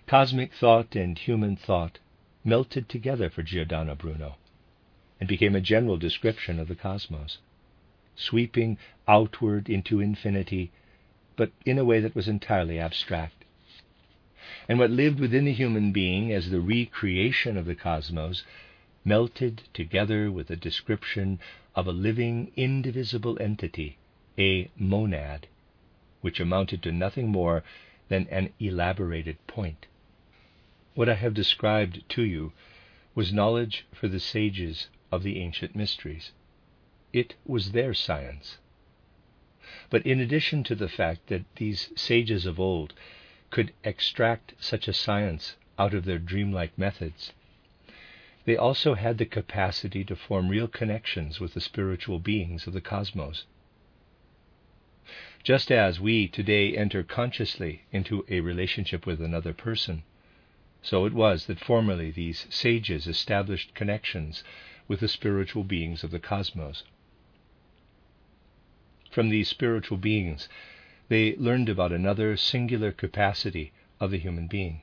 Cosmic 0.08 0.52
thought 0.54 0.96
and 0.96 1.18
human 1.20 1.56
thought 1.56 2.00
melted 2.44 2.89
together 2.89 3.30
for 3.30 3.44
Giordano 3.44 3.94
Bruno 3.94 4.36
and 5.20 5.30
became 5.30 5.56
a 5.56 5.62
general 5.62 5.98
description 5.98 6.60
of 6.60 6.68
the 6.68 6.76
cosmos, 6.76 7.38
sweeping 8.16 8.80
outward 9.08 9.70
into 9.70 10.02
infinity, 10.02 10.72
but 11.36 11.52
in 11.66 11.78
a 11.78 11.86
way 11.86 12.00
that 12.00 12.16
was 12.16 12.28
entirely 12.28 12.80
abstract. 12.80 13.46
And 14.68 14.80
what 14.80 14.89
lived 14.89 15.20
within 15.20 15.46
the 15.46 15.54
human 15.54 15.92
being 15.92 16.34
as 16.34 16.50
the 16.50 16.60
recreation 16.60 17.58
of 17.58 17.66
the 17.66 17.76
cosmos 17.76 18.44
melted 19.06 19.63
together 19.74 20.32
with 20.32 20.50
a 20.50 20.56
description 20.56 21.39
of 21.76 21.88
a 21.88 21.92
living, 21.92 22.52
indivisible 22.56 23.38
entity, 23.42 23.98
a 24.38 24.70
monad, 24.78 25.48
which 26.22 26.39
amounted 26.39 26.82
to 26.82 26.92
nothing 26.92 27.28
more 27.30 27.63
than 28.08 28.28
an 28.30 28.54
elaborated 28.60 29.38
point. 29.48 29.86
What 30.96 31.10
I 31.10 31.16
have 31.16 31.34
described 31.34 32.08
to 32.10 32.22
you 32.22 32.54
was 33.16 33.34
knowledge 33.34 33.86
for 33.94 34.08
the 34.08 34.20
sages 34.20 34.89
of 35.12 35.24
the 35.24 35.39
ancient 35.39 35.76
mysteries. 35.76 36.32
It 37.12 37.36
was 37.46 37.72
their 37.72 37.94
science. 37.94 38.58
But 39.89 40.06
in 40.06 40.20
addition 40.20 40.63
to 40.66 40.76
the 40.76 40.89
fact 40.89 41.28
that 41.28 41.46
these 41.56 41.92
sages 41.96 42.46
of 42.46 42.60
old 42.60 42.94
could 43.50 43.74
extract 43.84 44.54
such 44.60 44.88
a 44.88 44.94
science 44.94 45.56
out 45.78 45.94
of 45.94 46.06
their 46.06 46.20
dreamlike 46.20 46.78
methods, 46.78 47.34
they 48.45 48.58
also 48.58 48.95
had 48.95 49.17
the 49.17 49.25
capacity 49.25 50.03
to 50.03 50.15
form 50.15 50.49
real 50.49 50.67
connections 50.67 51.39
with 51.39 51.53
the 51.53 51.62
spiritual 51.62 52.19
beings 52.19 52.67
of 52.67 52.73
the 52.73 52.82
cosmos. 52.82 53.45
Just 55.43 55.71
as 55.71 55.99
we 55.99 56.27
today 56.27 56.75
enter 56.75 57.03
consciously 57.03 57.84
into 57.91 58.25
a 58.29 58.41
relationship 58.41 59.06
with 59.06 59.21
another 59.21 59.53
person, 59.53 60.03
so 60.82 61.06
it 61.06 61.13
was 61.13 61.45
that 61.45 61.60
formerly 61.60 62.12
these 62.12 62.45
sages 62.49 63.08
established 63.08 63.73
connections 63.73 64.43
with 64.88 64.99
the 64.99 65.08
spiritual 65.08 65.63
beings 65.63 66.03
of 66.03 66.12
the 66.12 66.19
cosmos. 66.19 66.84
From 69.10 69.29
these 69.29 69.47
spiritual 69.47 69.97
beings, 69.97 70.49
they 71.08 71.36
learned 71.38 71.69
about 71.69 71.91
another 71.91 72.36
singular 72.36 72.91
capacity 72.91 73.71
of 73.99 74.12
the 74.12 74.17
human 74.17 74.47
being. 74.47 74.82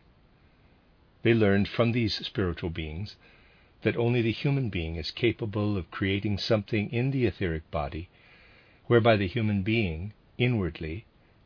They 1.22 1.34
learned 1.34 1.68
from 1.68 1.92
these 1.92 2.14
spiritual 2.26 2.70
beings 2.70 3.16
that 3.82 3.96
only 3.96 4.22
the 4.22 4.32
human 4.32 4.68
being 4.68 4.96
is 4.96 5.10
capable 5.10 5.76
of 5.76 5.90
creating 5.90 6.38
something 6.38 6.90
in 6.90 7.10
the 7.10 7.26
etheric 7.26 7.70
body 7.70 8.08
whereby 8.86 9.16
the 9.16 9.28
human 9.28 9.62
being, 9.62 10.12
inwardly, 10.36 11.04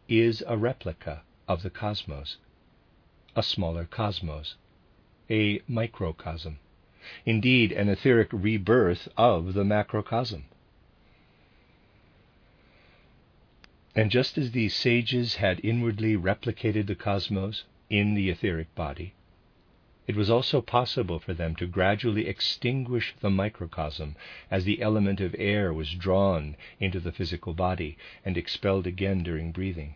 is 0.09 0.43
a 0.47 0.57
replica 0.57 1.23
of 1.47 1.63
the 1.63 1.71
cosmos, 1.71 2.37
a 3.37 3.43
smaller 3.43 3.85
cosmos, 3.85 4.57
a 5.31 5.61
microcosm 5.69 6.59
indeed 7.27 7.73
an 7.73 7.89
etheric 7.89 8.29
rebirth 8.33 9.09
of 9.17 9.55
the 9.55 9.65
macrocosm. 9.65 10.45
And 13.95 14.11
just 14.11 14.39
as 14.39 14.51
these 14.51 14.75
sages 14.75 15.37
had 15.37 15.61
inwardly 15.63 16.17
replicated 16.17 16.87
the 16.87 16.95
cosmos 16.95 17.65
in 17.91 18.15
the 18.15 18.31
etheric 18.31 18.75
body, 18.75 19.13
it 20.07 20.17
was 20.17 20.29
also 20.29 20.61
possible 20.61 21.19
for 21.19 21.33
them 21.33 21.57
to 21.57 21.67
gradually 21.67 22.27
extinguish 22.27 23.15
the 23.21 23.31
microcosm 23.31 24.15
as 24.51 24.65
the 24.65 24.83
element 24.83 25.21
of 25.21 25.35
air 25.39 25.73
was 25.73 25.95
drawn 25.95 26.57
into 26.79 27.01
the 27.01 27.13
physical 27.13 27.55
body 27.55 27.97
and 28.25 28.37
expelled 28.37 28.87
again 28.87 29.23
during 29.23 29.51
breathing. 29.51 29.95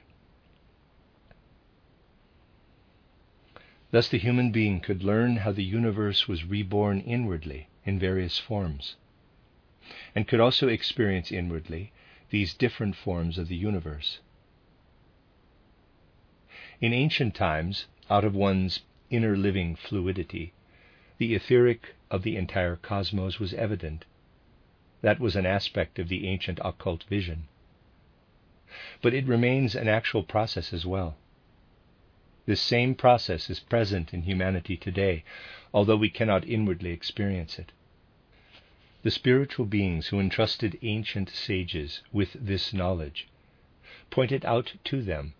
Thus, 3.90 4.08
the 4.08 4.18
human 4.18 4.50
being 4.50 4.80
could 4.80 5.02
learn 5.02 5.36
how 5.36 5.52
the 5.52 5.64
universe 5.64 6.28
was 6.28 6.44
reborn 6.44 7.00
inwardly 7.00 7.68
in 7.84 7.98
various 7.98 8.38
forms, 8.38 8.96
and 10.14 10.28
could 10.28 10.40
also 10.40 10.68
experience 10.68 11.32
inwardly 11.32 11.92
these 12.30 12.52
different 12.52 12.96
forms 12.96 13.38
of 13.38 13.48
the 13.48 13.56
universe. 13.56 14.20
In 16.80 16.92
ancient 16.92 17.34
times, 17.34 17.86
out 18.10 18.24
of 18.24 18.34
one's 18.34 18.80
inner 19.10 19.36
living 19.36 19.74
fluidity, 19.76 20.52
the 21.18 21.34
etheric 21.34 21.94
of 22.10 22.22
the 22.22 22.36
entire 22.36 22.76
cosmos 22.76 23.38
was 23.38 23.54
evident. 23.54 24.04
That 25.00 25.20
was 25.20 25.36
an 25.36 25.46
aspect 25.46 25.98
of 25.98 26.08
the 26.08 26.26
ancient 26.26 26.58
occult 26.64 27.04
vision. 27.04 27.48
But 29.00 29.14
it 29.14 29.26
remains 29.26 29.74
an 29.74 29.88
actual 29.88 30.22
process 30.22 30.72
as 30.72 30.84
well. 30.84 31.16
This 32.46 32.60
same 32.60 32.94
process 32.94 33.50
is 33.50 33.60
present 33.60 34.14
in 34.14 34.22
humanity 34.22 34.76
today, 34.76 35.24
although 35.72 35.96
we 35.96 36.10
cannot 36.10 36.48
inwardly 36.48 36.90
experience 36.90 37.58
it. 37.58 37.72
The 39.02 39.10
spiritual 39.10 39.66
beings 39.66 40.08
who 40.08 40.18
entrusted 40.18 40.78
ancient 40.82 41.30
sages 41.30 42.02
with 42.12 42.32
this 42.32 42.72
knowledge 42.72 43.28
pointed 44.10 44.44
out 44.44 44.74
to 44.84 45.02
them 45.02 45.34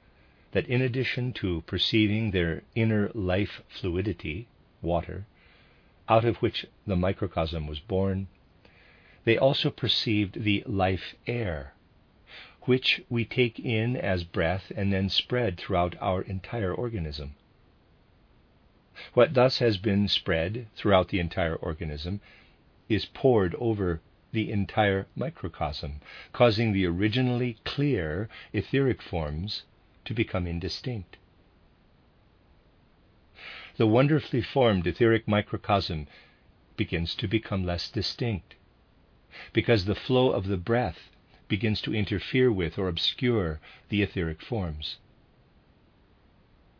that 0.52 0.66
in 0.66 0.80
addition 0.80 1.32
to 1.32 1.62
perceiving 1.62 2.30
their 2.30 2.62
inner 2.74 3.10
life 3.14 3.62
fluidity, 3.68 4.48
water, 4.80 5.26
out 6.08 6.24
of 6.24 6.36
which 6.38 6.66
the 6.86 6.96
microcosm 6.96 7.66
was 7.66 7.80
born, 7.80 8.28
they 9.24 9.36
also 9.36 9.68
perceived 9.70 10.42
the 10.42 10.62
life 10.66 11.14
air, 11.26 11.74
which 12.62 13.02
we 13.10 13.24
take 13.24 13.58
in 13.58 13.96
as 13.96 14.24
breath 14.24 14.72
and 14.74 14.92
then 14.92 15.08
spread 15.08 15.58
throughout 15.58 15.94
our 16.00 16.22
entire 16.22 16.72
organism. 16.72 17.34
What 19.14 19.34
thus 19.34 19.58
has 19.58 19.76
been 19.76 20.08
spread 20.08 20.66
throughout 20.74 21.08
the 21.08 21.20
entire 21.20 21.56
organism 21.56 22.20
is 22.88 23.04
poured 23.04 23.54
over 23.56 24.00
the 24.32 24.50
entire 24.50 25.06
microcosm, 25.14 26.00
causing 26.32 26.72
the 26.72 26.86
originally 26.86 27.58
clear 27.64 28.28
etheric 28.52 29.00
forms 29.00 29.62
to 30.08 30.14
become 30.14 30.46
indistinct. 30.46 31.18
The 33.76 33.86
wonderfully 33.86 34.40
formed 34.40 34.86
etheric 34.86 35.28
microcosm 35.28 36.06
begins 36.78 37.14
to 37.16 37.28
become 37.28 37.66
less 37.66 37.90
distinct 37.90 38.54
because 39.52 39.84
the 39.84 39.94
flow 39.94 40.30
of 40.30 40.46
the 40.46 40.56
breath 40.56 41.10
begins 41.46 41.82
to 41.82 41.94
interfere 41.94 42.50
with 42.50 42.78
or 42.78 42.88
obscure 42.88 43.60
the 43.90 44.00
etheric 44.00 44.40
forms. 44.40 44.96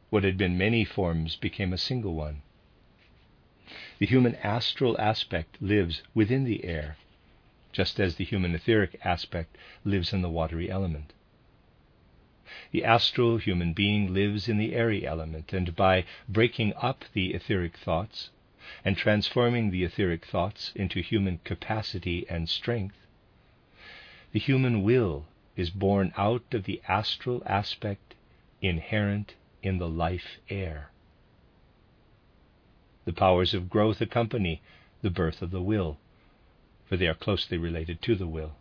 What 0.09 0.25
had 0.25 0.39
been 0.39 0.57
many 0.57 0.87
forms 0.87 1.37
became 1.37 1.75
a 1.75 1.79
single 1.79 2.15
one. 2.15 2.41
The 3.99 4.07
human 4.07 4.37
astral 4.37 4.99
aspect 4.99 5.61
lives 5.61 6.03
within 6.15 6.45
the 6.45 6.65
air, 6.65 6.97
just 7.73 8.01
as 8.01 8.17
the 8.17 8.25
human 8.25 8.55
etheric 8.55 8.99
aspect 9.05 9.59
lives 9.85 10.15
in 10.15 10.23
the 10.23 10.31
watery 10.31 10.71
element. 10.71 11.13
The 12.71 12.85
astral 12.85 13.39
human 13.39 13.73
being 13.73 14.13
lives 14.13 14.47
in 14.47 14.59
the 14.59 14.75
airy 14.75 15.07
element, 15.07 15.55
and 15.55 15.75
by 15.75 16.05
breaking 16.29 16.75
up 16.77 17.07
the 17.15 17.33
etheric 17.33 17.79
thoughts 17.79 18.29
and 18.85 18.95
transforming 18.95 19.71
the 19.71 19.85
etheric 19.85 20.27
thoughts 20.27 20.73
into 20.75 21.01
human 21.01 21.39
capacity 21.45 22.27
and 22.29 22.47
strength, 22.47 22.97
the 24.33 24.39
human 24.39 24.83
will 24.83 25.25
is 25.57 25.71
born 25.71 26.13
out 26.19 26.45
of 26.53 26.65
the 26.65 26.83
astral 26.87 27.43
aspect 27.47 28.15
inherent 28.61 29.35
in 29.63 29.79
the 29.79 29.89
life 29.89 30.37
air. 30.51 30.91
The 33.07 33.15
powers 33.15 33.55
of 33.55 33.71
growth 33.71 34.03
accompany 34.03 34.61
the 35.01 35.09
birth 35.09 35.41
of 35.41 35.51
the 35.53 35.63
will, 35.63 35.99
for 36.87 36.99
they 36.99 37.07
are 37.07 37.15
closely 37.15 37.57
related 37.57 38.03
to 38.03 38.15
the 38.15 38.29
will. 38.29 38.57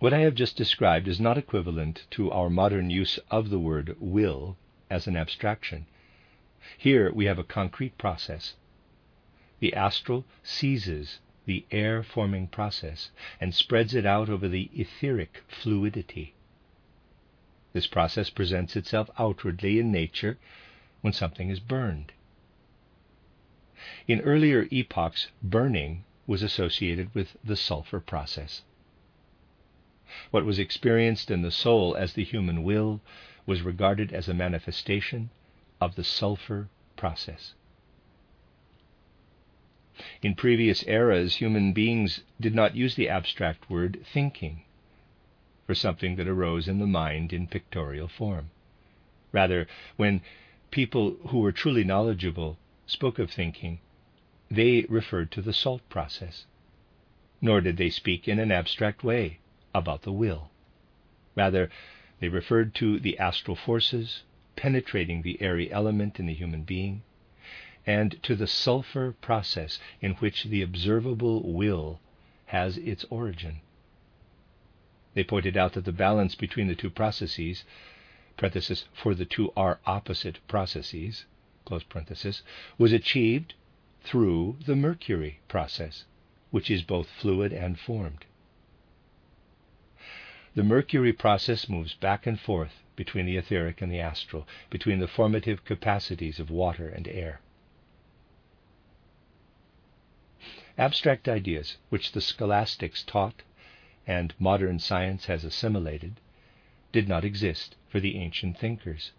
What 0.00 0.14
I 0.14 0.20
have 0.20 0.34
just 0.34 0.56
described 0.56 1.08
is 1.08 1.20
not 1.20 1.36
equivalent 1.36 2.06
to 2.12 2.30
our 2.30 2.48
modern 2.48 2.88
use 2.88 3.18
of 3.30 3.50
the 3.50 3.58
word 3.58 3.96
will 4.00 4.56
as 4.88 5.06
an 5.06 5.14
abstraction. 5.14 5.84
Here 6.78 7.12
we 7.12 7.26
have 7.26 7.38
a 7.38 7.44
concrete 7.44 7.98
process. 7.98 8.54
The 9.58 9.74
astral 9.74 10.24
seizes 10.42 11.20
the 11.44 11.66
air 11.70 12.02
forming 12.02 12.46
process 12.48 13.10
and 13.42 13.54
spreads 13.54 13.94
it 13.94 14.06
out 14.06 14.30
over 14.30 14.48
the 14.48 14.70
etheric 14.72 15.42
fluidity. 15.48 16.32
This 17.74 17.86
process 17.86 18.30
presents 18.30 18.76
itself 18.76 19.10
outwardly 19.18 19.78
in 19.78 19.92
nature 19.92 20.38
when 21.02 21.12
something 21.12 21.50
is 21.50 21.60
burned. 21.60 22.12
In 24.08 24.22
earlier 24.22 24.66
epochs, 24.70 25.28
burning 25.42 26.04
was 26.26 26.42
associated 26.42 27.14
with 27.14 27.36
the 27.44 27.54
sulfur 27.54 28.00
process. 28.00 28.62
What 30.32 30.44
was 30.44 30.58
experienced 30.58 31.30
in 31.30 31.42
the 31.42 31.52
soul 31.52 31.94
as 31.94 32.14
the 32.14 32.24
human 32.24 32.64
will 32.64 33.00
was 33.46 33.62
regarded 33.62 34.12
as 34.12 34.28
a 34.28 34.34
manifestation 34.34 35.30
of 35.80 35.94
the 35.94 36.02
sulfur 36.02 36.68
process. 36.96 37.54
In 40.20 40.34
previous 40.34 40.82
eras, 40.88 41.36
human 41.36 41.72
beings 41.72 42.24
did 42.40 42.56
not 42.56 42.74
use 42.74 42.96
the 42.96 43.08
abstract 43.08 43.70
word 43.70 44.04
thinking 44.04 44.64
for 45.64 45.76
something 45.76 46.16
that 46.16 46.26
arose 46.26 46.66
in 46.66 46.80
the 46.80 46.88
mind 46.88 47.32
in 47.32 47.46
pictorial 47.46 48.08
form. 48.08 48.50
Rather, 49.30 49.68
when 49.94 50.22
people 50.72 51.18
who 51.28 51.38
were 51.38 51.52
truly 51.52 51.84
knowledgeable 51.84 52.58
spoke 52.84 53.20
of 53.20 53.30
thinking, 53.30 53.78
they 54.50 54.82
referred 54.88 55.30
to 55.30 55.40
the 55.40 55.52
salt 55.52 55.88
process. 55.88 56.46
Nor 57.40 57.60
did 57.60 57.76
they 57.76 57.90
speak 57.90 58.26
in 58.26 58.40
an 58.40 58.50
abstract 58.50 59.04
way 59.04 59.38
about 59.74 60.02
the 60.02 60.12
will. 60.12 60.50
Rather, 61.36 61.70
they 62.18 62.28
referred 62.28 62.74
to 62.74 62.98
the 62.98 63.18
astral 63.18 63.56
forces 63.56 64.22
penetrating 64.56 65.22
the 65.22 65.40
airy 65.40 65.72
element 65.72 66.20
in 66.20 66.26
the 66.26 66.34
human 66.34 66.62
being, 66.62 67.02
and 67.86 68.22
to 68.22 68.36
the 68.36 68.46
sulfur 68.46 69.14
process 69.20 69.78
in 70.00 70.12
which 70.16 70.44
the 70.44 70.60
observable 70.60 71.52
will 71.52 72.00
has 72.46 72.76
its 72.76 73.04
origin. 73.10 73.60
They 75.14 75.24
pointed 75.24 75.56
out 75.56 75.72
that 75.72 75.84
the 75.84 75.92
balance 75.92 76.34
between 76.34 76.68
the 76.68 76.74
two 76.74 76.90
processes, 76.90 77.64
for 78.92 79.14
the 79.14 79.24
two 79.24 79.52
are 79.56 79.80
opposite 79.86 80.38
processes, 80.46 81.24
was 82.78 82.92
achieved 82.92 83.54
through 84.02 84.56
the 84.66 84.76
mercury 84.76 85.40
process, 85.48 86.04
which 86.50 86.70
is 86.70 86.82
both 86.82 87.08
fluid 87.08 87.52
and 87.52 87.78
formed. 87.78 88.24
The 90.56 90.64
mercury 90.64 91.12
process 91.12 91.68
moves 91.68 91.94
back 91.94 92.26
and 92.26 92.38
forth 92.38 92.82
between 92.96 93.24
the 93.24 93.36
etheric 93.36 93.80
and 93.80 93.92
the 93.92 94.00
astral, 94.00 94.48
between 94.68 94.98
the 94.98 95.06
formative 95.06 95.64
capacities 95.64 96.40
of 96.40 96.50
water 96.50 96.88
and 96.88 97.06
air. 97.06 97.40
Abstract 100.76 101.28
ideas, 101.28 101.76
which 101.88 102.10
the 102.10 102.20
scholastics 102.20 103.04
taught 103.04 103.42
and 104.08 104.34
modern 104.40 104.80
science 104.80 105.26
has 105.26 105.44
assimilated, 105.44 106.18
did 106.90 107.06
not 107.08 107.24
exist 107.24 107.76
for 107.88 108.00
the 108.00 108.16
ancient 108.16 108.58
thinkers. 108.58 109.12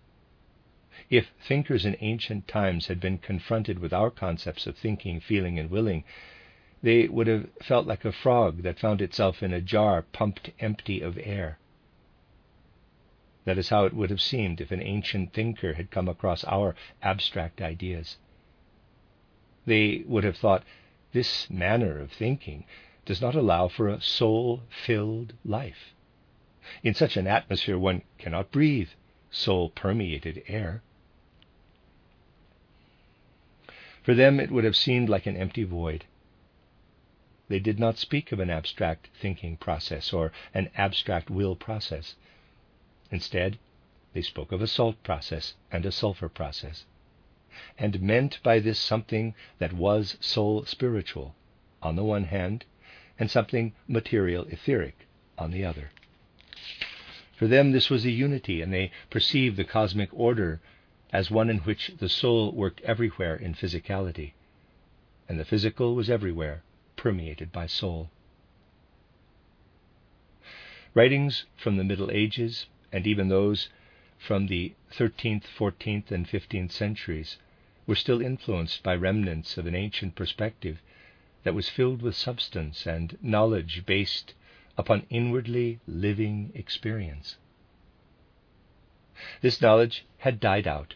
If 1.10 1.32
thinkers 1.41 1.86
in 1.86 1.96
ancient 2.02 2.46
times 2.50 2.88
had 2.88 3.00
been 3.00 3.17
confronted 3.17 3.80
with 3.80 3.94
our 3.94 4.12
concepts 4.12 4.67
of 4.67 4.78
thinking, 4.78 5.22
feeling, 5.22 5.58
and 5.58 5.70
willing, 5.70 6.04
they 6.84 7.08
would 7.08 7.28
have 7.28 7.48
felt 7.62 7.86
like 7.86 8.06
a 8.06 8.12
frog 8.12 8.63
that 8.63 8.80
found 8.80 9.02
itself 9.02 9.44
in 9.44 9.54
a 9.54 9.62
jar 9.62 10.02
pumped 10.02 10.50
empty 10.60 11.02
of 11.02 11.17
air. 11.20 11.60
That 13.46 13.58
is 13.58 13.70
how 13.70 13.86
it 13.86 13.94
would 13.94 14.10
have 14.10 14.22
seemed 14.22 14.62
if 14.62 14.72
an 14.72 14.82
ancient 14.82 15.34
thinker 15.34 15.74
had 15.74 15.91
come 15.91 16.08
across 16.08 16.44
our 16.46 16.76
abstract 17.02 17.62
ideas. 17.62 18.17
They 19.65 20.04
would 20.08 20.24
have 20.24 20.38
thought, 20.38 20.63
this 21.12 21.50
manner 21.50 22.00
of 22.00 22.12
thinking 22.12 22.65
does 23.06 23.22
not 23.22 23.36
allow 23.36 23.67
for 23.67 23.88
a 23.88 24.02
soul 24.02 24.63
filled 24.70 25.34
life. 25.44 25.94
In 26.84 26.94
such 26.94 27.17
an 27.17 27.28
atmosphere, 27.28 27.78
one 27.78 28.04
cannot 28.17 28.52
breathe 28.52 28.89
soul 29.30 29.70
permeated 29.70 30.44
air. 30.48 30.82
For 34.04 34.13
them, 34.13 34.39
it 34.39 34.52
would 34.52 34.63
have 34.63 34.76
seemed 34.76 35.10
like 35.10 35.26
an 35.26 35.38
empty 35.38 35.63
void. 35.63 36.06
They 37.52 37.60
did 37.60 37.82
not 37.82 37.98
speak 37.98 38.32
of 38.32 38.40
an 38.40 38.50
abstract 38.50 39.10
thinking 39.14 39.58
process 39.58 40.14
or 40.14 40.32
an 40.54 40.70
abstract 40.78 41.30
will 41.30 41.58
process. 41.58 42.16
Instead, 43.12 43.60
they 44.14 44.22
spoke 44.22 44.54
of 44.54 44.62
a 44.62 44.68
salt 44.68 45.04
process 45.04 45.56
and 45.70 45.86
a 45.86 45.92
sulfur 45.92 46.30
process, 46.30 46.86
and 47.78 48.02
meant 48.02 48.40
by 48.42 48.60
this 48.60 48.80
something 48.80 49.36
that 49.60 49.74
was 49.74 50.16
soul 50.22 50.64
spiritual 50.64 51.36
on 51.82 51.98
the 51.98 52.06
one 52.06 52.24
hand, 52.24 52.64
and 53.20 53.30
something 53.30 53.74
material 53.86 54.46
etheric 54.46 55.06
on 55.38 55.52
the 55.52 55.66
other. 55.66 55.92
For 57.34 57.48
them, 57.48 57.74
this 57.74 57.90
was 57.90 58.06
a 58.06 58.12
unity, 58.12 58.62
and 58.62 58.72
they 58.72 58.92
perceived 59.10 59.58
the 59.58 59.66
cosmic 59.66 60.10
order 60.14 60.62
as 61.12 61.30
one 61.30 61.50
in 61.50 61.58
which 61.58 61.92
the 61.98 62.08
soul 62.08 62.54
worked 62.54 62.80
everywhere 62.86 63.36
in 63.36 63.56
physicality, 63.56 64.32
and 65.28 65.38
the 65.38 65.44
physical 65.44 65.96
was 65.96 66.10
everywhere 66.10 66.64
permeated 67.02 67.52
by 67.52 67.66
soul. 67.66 68.12
Writings 70.94 71.46
from 71.58 71.78
the 71.78 71.84
Middle 71.84 72.12
Ages, 72.12 72.68
and 72.92 73.08
even 73.08 73.28
those 73.28 73.70
from 74.20 74.46
the 74.46 74.76
13th, 74.92 75.46
14th, 75.58 76.12
and 76.12 76.28
15th 76.28 76.72
centuries, 76.72 77.40
were 77.88 77.96
still 77.96 78.22
influenced 78.22 78.84
by 78.84 78.94
remnants 78.94 79.58
of 79.58 79.66
an 79.66 79.74
ancient 79.74 80.14
perspective 80.14 80.80
that 81.42 81.56
was 81.56 81.70
filled 81.70 82.04
with 82.04 82.16
substance 82.16 82.86
and 82.86 83.18
knowledge 83.20 83.84
based 83.88 84.36
upon 84.78 85.08
inwardly 85.10 85.80
living 85.88 86.52
experience. 86.54 87.38
This 89.42 89.60
knowledge 89.60 90.06
had 90.20 90.40
died 90.40 90.68
out 90.68 90.94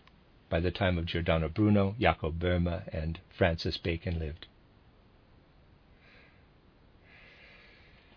by 0.50 0.60
the 0.60 0.70
time 0.70 1.00
of 1.00 1.08
Giordano 1.08 1.50
Bruno, 1.50 1.96
Jacob 2.00 2.38
Boehme, 2.38 2.84
and 2.94 3.20
Francis 3.36 3.80
Bacon 3.80 4.20
lived. 4.20 4.46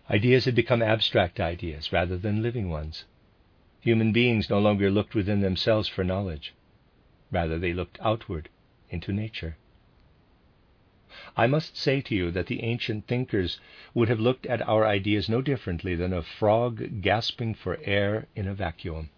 Ideas 0.09 0.45
had 0.45 0.55
become 0.55 0.81
abstract 0.81 1.39
ideas 1.39 1.91
rather 1.91 2.17
than 2.17 2.41
living 2.41 2.69
ones. 2.69 3.05
Human 3.81 4.11
beings 4.11 4.49
no 4.49 4.59
longer 4.59 4.89
looked 4.89 5.13
within 5.13 5.41
themselves 5.41 5.87
for 5.87 6.03
knowledge. 6.03 6.53
Rather, 7.31 7.59
they 7.59 7.73
looked 7.73 7.99
outward 8.01 8.49
into 8.89 9.13
nature. 9.13 9.57
I 11.37 11.47
must 11.47 11.77
say 11.77 12.01
to 12.01 12.15
you 12.15 12.31
that 12.31 12.47
the 12.47 12.63
ancient 12.63 13.07
thinkers 13.07 13.59
would 13.93 14.09
have 14.09 14.19
looked 14.19 14.45
at 14.47 14.67
our 14.67 14.85
ideas 14.85 15.29
no 15.29 15.41
differently 15.41 15.95
than 15.95 16.13
a 16.13 16.23
frog 16.23 17.01
gasping 17.01 17.53
for 17.53 17.79
air 17.83 18.27
in 18.35 18.47
a 18.47 18.53
vacuum 18.53 19.09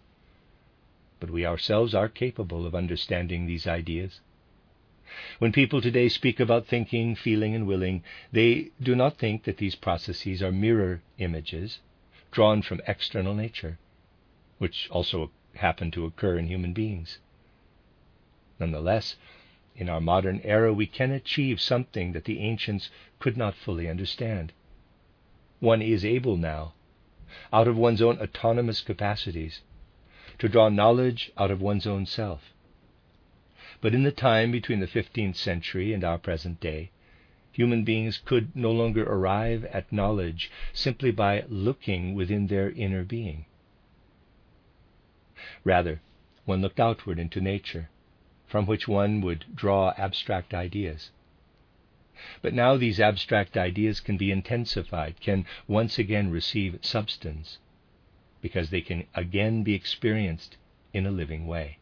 but 1.22 1.30
we 1.30 1.46
ourselves 1.46 1.94
are 1.94 2.08
capable 2.08 2.66
of 2.66 2.74
understanding 2.74 3.46
these 3.46 3.64
ideas. 3.64 4.18
When 5.38 5.52
people 5.52 5.82
today 5.82 6.08
speak 6.08 6.40
about 6.40 6.66
thinking, 6.66 7.14
feeling, 7.14 7.54
and 7.54 7.66
willing, 7.66 8.02
they 8.32 8.70
do 8.80 8.94
not 8.96 9.18
think 9.18 9.44
that 9.44 9.58
these 9.58 9.74
processes 9.74 10.42
are 10.42 10.50
mirror 10.50 11.02
images 11.18 11.80
drawn 12.30 12.62
from 12.62 12.80
external 12.86 13.34
nature, 13.34 13.78
which 14.56 14.88
also 14.90 15.30
happen 15.56 15.90
to 15.90 16.06
occur 16.06 16.38
in 16.38 16.46
human 16.46 16.72
beings. 16.72 17.18
Nonetheless, 18.58 19.16
in 19.76 19.88
our 19.90 20.00
modern 20.00 20.40
era, 20.44 20.72
we 20.72 20.86
can 20.86 21.10
achieve 21.10 21.60
something 21.60 22.12
that 22.12 22.24
the 22.24 22.40
ancients 22.40 22.88
could 23.18 23.36
not 23.36 23.54
fully 23.54 23.88
understand. 23.88 24.52
One 25.60 25.82
is 25.82 26.04
able 26.06 26.38
now, 26.38 26.72
out 27.52 27.68
of 27.68 27.76
one's 27.76 28.00
own 28.00 28.18
autonomous 28.18 28.80
capacities, 28.80 29.60
to 30.38 30.48
draw 30.48 30.70
knowledge 30.70 31.32
out 31.36 31.50
of 31.50 31.60
one's 31.60 31.86
own 31.86 32.06
self. 32.06 32.52
But 33.82 33.96
in 33.96 34.04
the 34.04 34.12
time 34.12 34.52
between 34.52 34.78
the 34.78 34.86
15th 34.86 35.34
century 35.34 35.92
and 35.92 36.04
our 36.04 36.16
present 36.16 36.60
day, 36.60 36.92
human 37.50 37.82
beings 37.82 38.16
could 38.16 38.54
no 38.54 38.70
longer 38.70 39.02
arrive 39.02 39.64
at 39.64 39.92
knowledge 39.92 40.52
simply 40.72 41.10
by 41.10 41.44
looking 41.48 42.14
within 42.14 42.46
their 42.46 42.70
inner 42.70 43.02
being. 43.02 43.44
Rather, 45.64 46.00
one 46.44 46.60
looked 46.60 46.78
outward 46.78 47.18
into 47.18 47.40
nature, 47.40 47.90
from 48.46 48.66
which 48.66 48.86
one 48.86 49.20
would 49.20 49.46
draw 49.52 49.92
abstract 49.98 50.54
ideas. 50.54 51.10
But 52.40 52.54
now 52.54 52.76
these 52.76 53.00
abstract 53.00 53.56
ideas 53.56 53.98
can 53.98 54.16
be 54.16 54.30
intensified, 54.30 55.20
can 55.20 55.44
once 55.66 55.98
again 55.98 56.30
receive 56.30 56.78
substance, 56.82 57.58
because 58.40 58.70
they 58.70 58.80
can 58.80 59.08
again 59.16 59.64
be 59.64 59.74
experienced 59.74 60.56
in 60.92 61.04
a 61.04 61.10
living 61.10 61.48
way. 61.48 61.78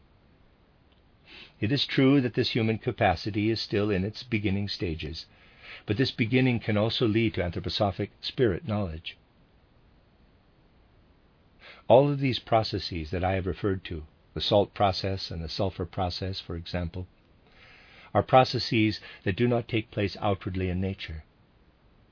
It 1.61 1.71
is 1.71 1.85
true 1.85 2.19
that 2.21 2.33
this 2.33 2.49
human 2.49 2.79
capacity 2.79 3.51
is 3.51 3.61
still 3.61 3.91
in 3.91 4.03
its 4.03 4.23
beginning 4.23 4.67
stages, 4.67 5.27
but 5.85 5.95
this 5.95 6.09
beginning 6.09 6.59
can 6.59 6.75
also 6.75 7.07
lead 7.07 7.35
to 7.35 7.41
anthroposophic 7.41 8.09
spirit 8.19 8.67
knowledge. 8.67 9.15
All 11.87 12.09
of 12.09 12.19
these 12.19 12.39
processes 12.39 13.11
that 13.11 13.23
I 13.23 13.33
have 13.33 13.45
referred 13.45 13.83
to, 13.85 14.07
the 14.33 14.41
salt 14.41 14.73
process 14.73 15.29
and 15.29 15.43
the 15.43 15.49
sulfur 15.49 15.85
process, 15.85 16.39
for 16.39 16.55
example, 16.55 17.05
are 18.11 18.23
processes 18.23 18.99
that 19.23 19.35
do 19.35 19.47
not 19.47 19.67
take 19.67 19.91
place 19.91 20.17
outwardly 20.19 20.67
in 20.67 20.81
nature. 20.81 21.23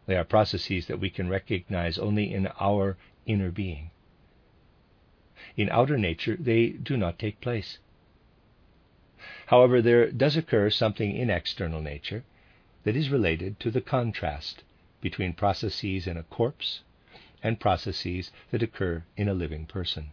They 0.05 0.15
are 0.15 0.23
processes 0.23 0.85
that 0.85 0.99
we 0.99 1.09
can 1.09 1.27
recognize 1.27 1.97
only 1.97 2.31
in 2.31 2.47
our 2.59 2.97
inner 3.25 3.49
being. 3.49 3.89
In 5.57 5.69
outer 5.69 5.97
nature, 5.97 6.37
they 6.39 6.69
do 6.69 6.97
not 6.97 7.17
take 7.17 7.41
place. 7.41 7.79
However, 9.49 9.81
there 9.81 10.11
does 10.11 10.37
occur 10.37 10.69
something 10.69 11.15
in 11.15 11.31
external 11.31 11.81
nature, 11.81 12.23
that 12.83 12.95
is 12.95 13.09
related 13.09 13.59
to 13.61 13.71
the 13.71 13.81
contrast 13.81 14.61
between 15.01 15.33
processes 15.33 16.05
in 16.05 16.17
a 16.17 16.23
corpse 16.23 16.81
and 17.41 17.59
processes 17.59 18.31
that 18.51 18.61
occur 18.61 19.05
in 19.17 19.27
a 19.27 19.33
living 19.33 19.65
person. 19.65 20.11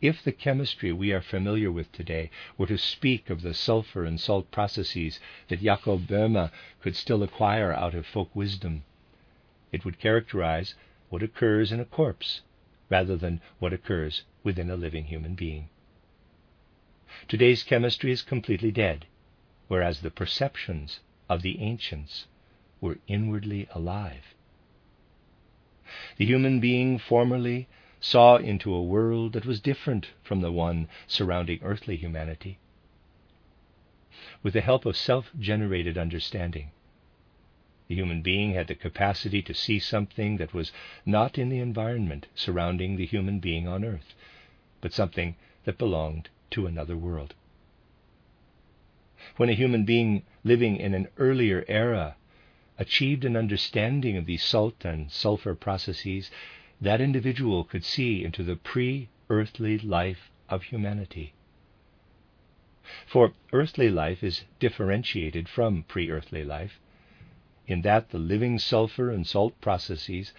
If 0.00 0.22
the 0.22 0.30
chemistry 0.30 0.92
we 0.92 1.12
are 1.12 1.20
familiar 1.20 1.72
with 1.72 1.90
today 1.90 2.30
were 2.56 2.68
to 2.68 2.78
speak 2.78 3.28
of 3.28 3.42
the 3.42 3.54
sulfur 3.54 4.04
and 4.04 4.20
salt 4.20 4.52
processes 4.52 5.18
that 5.48 5.62
Jakob 5.62 6.06
Boehme 6.06 6.48
could 6.80 6.94
still 6.94 7.24
acquire 7.24 7.72
out 7.72 7.96
of 7.96 8.06
folk 8.06 8.30
wisdom, 8.36 8.84
it 9.72 9.84
would 9.84 9.98
characterize 9.98 10.76
what 11.08 11.24
occurs 11.24 11.72
in 11.72 11.80
a 11.80 11.84
corpse 11.84 12.42
rather 12.88 13.16
than 13.16 13.40
what 13.58 13.72
occurs 13.72 14.22
within 14.44 14.70
a 14.70 14.76
living 14.76 15.06
human 15.06 15.34
being. 15.34 15.68
Today's 17.28 17.62
chemistry 17.62 18.10
is 18.10 18.22
completely 18.22 18.70
dead, 18.70 19.04
whereas 19.68 20.00
the 20.00 20.10
perceptions 20.10 21.00
of 21.28 21.42
the 21.42 21.60
ancients 21.60 22.26
were 22.80 22.96
inwardly 23.06 23.68
alive. 23.74 24.34
The 26.16 26.24
human 26.24 26.58
being 26.58 26.96
formerly 26.98 27.68
saw 28.00 28.36
into 28.36 28.72
a 28.72 28.82
world 28.82 29.34
that 29.34 29.44
was 29.44 29.60
different 29.60 30.08
from 30.22 30.40
the 30.40 30.50
one 30.50 30.88
surrounding 31.06 31.60
earthly 31.62 31.96
humanity. 31.96 32.56
With 34.42 34.54
the 34.54 34.62
help 34.62 34.86
of 34.86 34.96
self 34.96 35.30
generated 35.38 35.98
understanding, 35.98 36.70
the 37.88 37.94
human 37.94 38.22
being 38.22 38.54
had 38.54 38.68
the 38.68 38.74
capacity 38.74 39.42
to 39.42 39.52
see 39.52 39.78
something 39.78 40.38
that 40.38 40.54
was 40.54 40.72
not 41.04 41.36
in 41.36 41.50
the 41.50 41.58
environment 41.58 42.28
surrounding 42.34 42.96
the 42.96 43.04
human 43.04 43.38
being 43.38 43.68
on 43.68 43.84
earth, 43.84 44.14
but 44.80 44.94
something 44.94 45.36
that 45.64 45.76
belonged 45.76 46.30
to 46.52 46.66
another 46.66 46.96
world. 46.96 47.34
When 49.36 49.48
a 49.48 49.54
human 49.54 49.84
being 49.84 50.24
living 50.44 50.76
in 50.76 50.94
an 50.94 51.08
earlier 51.16 51.64
era 51.68 52.16
achieved 52.78 53.24
an 53.24 53.36
understanding 53.36 54.16
of 54.16 54.26
these 54.26 54.42
salt 54.42 54.84
and 54.84 55.10
sulfur 55.10 55.54
processes, 55.54 56.30
that 56.80 57.00
individual 57.00 57.64
could 57.64 57.84
see 57.84 58.24
into 58.24 58.42
the 58.42 58.56
pre 58.56 59.08
earthly 59.30 59.78
life 59.78 60.30
of 60.48 60.64
humanity. 60.64 61.32
For 63.06 63.32
earthly 63.52 63.88
life 63.88 64.22
is 64.22 64.44
differentiated 64.58 65.48
from 65.48 65.84
pre 65.84 66.10
earthly 66.10 66.44
life, 66.44 66.80
in 67.66 67.82
that 67.82 68.10
the 68.10 68.18
living 68.18 68.58
sulfur 68.58 69.10
and 69.10 69.26
salt 69.26 69.58
processes 69.60 70.32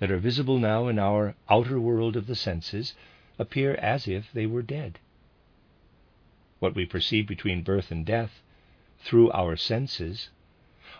that 0.00 0.10
are 0.10 0.18
visible 0.18 0.58
now 0.58 0.88
in 0.88 0.98
our 0.98 1.36
outer 1.48 1.80
world 1.80 2.16
of 2.16 2.26
the 2.26 2.34
senses 2.34 2.94
appear 3.38 3.76
as 3.76 4.06
if 4.08 4.32
they 4.32 4.46
were 4.46 4.62
dead. 4.62 4.98
What 6.64 6.74
we 6.74 6.86
perceive 6.86 7.26
between 7.26 7.62
birth 7.62 7.90
and 7.90 8.06
death 8.06 8.40
through 8.98 9.30
our 9.32 9.54
senses 9.54 10.30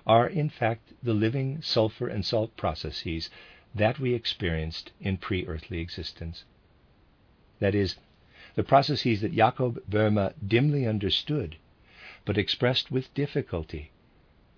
are 0.06 0.28
in 0.28 0.50
fact 0.50 0.92
the 1.02 1.14
living 1.14 1.62
sulfur 1.62 2.06
and 2.06 2.22
salt 2.22 2.54
processes 2.54 3.30
that 3.74 3.98
we 3.98 4.12
experienced 4.12 4.92
in 5.00 5.16
pre 5.16 5.46
earthly 5.46 5.80
existence. 5.80 6.44
That 7.60 7.74
is, 7.74 7.96
the 8.56 8.62
processes 8.62 9.22
that 9.22 9.34
Jakob 9.34 9.82
Boehme 9.88 10.34
dimly 10.46 10.86
understood, 10.86 11.56
but 12.26 12.36
expressed 12.36 12.90
with 12.90 13.14
difficulty, 13.14 13.90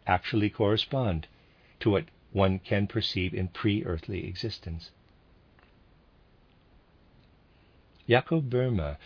actually 0.09 0.51
correspond 0.51 1.29
to 1.79 1.91
what 1.91 2.07
one 2.33 2.59
can 2.59 2.89
perceive 2.89 3.33
in 3.33 3.47
pre 3.47 3.85
earthly 3.85 4.27
existence. 4.27 4.91
Jakob 8.09 8.51
Boehme 8.51 8.97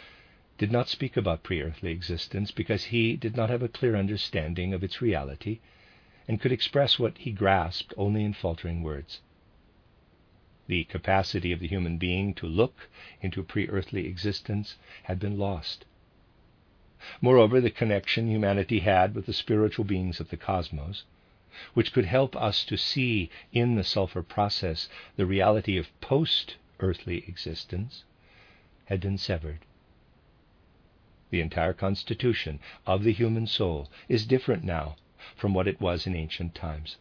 did 0.61 0.71
not 0.71 0.91
speak 0.91 1.17
about 1.17 1.43
pre 1.43 1.63
earthly 1.63 1.91
existence 1.91 2.51
because 2.51 2.85
he 2.85 3.17
did 3.17 3.35
not 3.35 3.49
have 3.49 3.63
a 3.63 3.69
clear 3.69 3.97
understanding 3.97 4.75
of 4.75 4.85
its 4.85 5.01
reality 5.01 5.59
and 6.29 6.39
could 6.39 6.53
express 6.53 6.99
what 6.99 7.17
he 7.17 7.31
grasped 7.33 7.95
only 7.97 8.23
in 8.23 8.35
faltering 8.35 8.83
words 8.83 9.23
the 10.67 10.85
capacity 10.85 11.51
of 11.51 11.61
the 11.61 11.67
human 11.67 11.97
being 11.97 12.35
to 12.35 12.47
look 12.47 12.91
into 13.23 13.43
pre 13.43 13.71
earthly 13.71 14.07
existence 14.07 14.77
had 15.05 15.19
been 15.19 15.39
lost. 15.39 15.87
Moreover, 17.23 17.59
the 17.59 17.71
connection 17.71 18.29
humanity 18.29 18.81
had 18.81 19.15
with 19.15 19.25
the 19.25 19.33
spiritual 19.33 19.87
beings 19.87 20.21
of 20.21 20.29
the 20.29 20.37
cosmos, 20.37 21.05
which 21.73 21.91
could 21.91 22.05
help 22.05 22.37
us 22.37 22.67
to 22.67 22.77
see 22.77 23.31
in 23.51 23.77
the 23.77 23.83
sulfur 23.83 24.23
process 24.23 24.91
the 25.17 25.25
reality 25.25 25.79
of 25.79 25.89
post 26.03 26.57
earthly 26.81 27.25
existence, 27.27 28.05
had 28.85 29.01
been 29.01 29.17
severed. 29.17 29.61
The 31.31 31.41
entire 31.41 31.72
constitution 31.72 32.59
of 32.87 33.05
the 33.05 33.12
human 33.12 33.47
soul 33.47 33.89
is 34.09 34.26
different 34.26 34.64
now 34.64 34.97
from 35.37 35.55
what 35.55 35.68
it 35.68 35.81
was 35.81 36.07
in 36.07 36.16
ancient 36.16 36.55
times. 36.55 36.97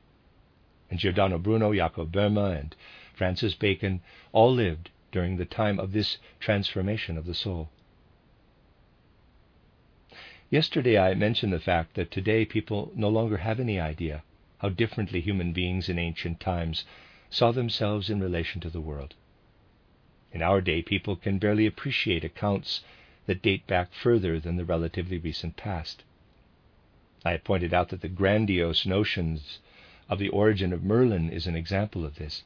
And 0.90 1.00
Giordano 1.00 1.38
Bruno, 1.38 1.74
Jacob 1.74 2.12
Boehme, 2.12 2.38
and 2.38 2.76
Francis 3.14 3.56
Bacon, 3.56 4.02
all 4.32 4.54
lived 4.54 4.90
during 5.12 5.38
the 5.38 5.46
time 5.46 5.80
of 5.80 5.92
this 5.92 6.18
transformation 6.40 7.18
of 7.18 7.26
the 7.26 7.34
soul. 7.34 7.70
Yesterday 10.50 10.98
I 10.98 11.14
mentioned 11.14 11.54
the 11.54 11.60
fact 11.60 11.96
that 11.96 12.12
today 12.12 12.46
people 12.46 12.92
no 12.96 13.10
longer 13.10 13.38
have 13.38 13.60
any 13.60 13.80
idea 13.80 14.24
how 14.60 14.70
differently 14.70 15.22
human 15.22 15.54
beings 15.54 15.90
in 15.90 15.98
ancient 15.98 16.40
times 16.40 16.86
saw 17.30 17.52
themselves 17.52 18.10
in 18.10 18.20
relation 18.20 18.60
to 18.62 18.70
the 18.70 18.82
world. 18.82 19.16
In 20.32 20.42
our 20.42 20.62
day, 20.62 20.82
people 20.82 21.16
can 21.16 21.40
barely 21.40 21.66
appreciate 21.66 22.24
accounts 22.24 22.82
that 23.30 23.44
date 23.44 23.68
back 23.68 23.94
further 23.94 24.40
than 24.40 24.56
the 24.56 24.66
relatively 24.66 25.20
recent 25.20 25.56
past. 25.56 26.04
I 27.24 27.34
have 27.34 27.44
pointed 27.44 27.76
out 27.76 27.90
that 27.90 28.02
the 28.02 28.10
grandiose 28.10 28.88
notions 28.88 29.60
of 30.10 30.18
the 30.18 30.30
origin 30.30 30.74
of 30.74 30.84
Merlin 30.84 31.30
is 31.30 31.46
an 31.46 31.56
example 31.56 32.04
of 32.08 32.16
this. 32.16 32.42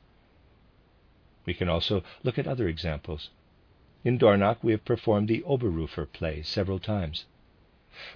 We 1.46 1.54
can 1.54 1.70
also 1.70 2.04
look 2.22 2.38
at 2.38 2.48
other 2.48 2.68
examples. 2.68 3.30
In 4.04 4.18
Dornach, 4.18 4.58
we 4.62 4.74
have 4.74 4.84
performed 4.84 5.30
the 5.30 5.42
Oberrufer 5.48 6.06
play 6.06 6.42
several 6.42 6.80
times. 6.80 7.28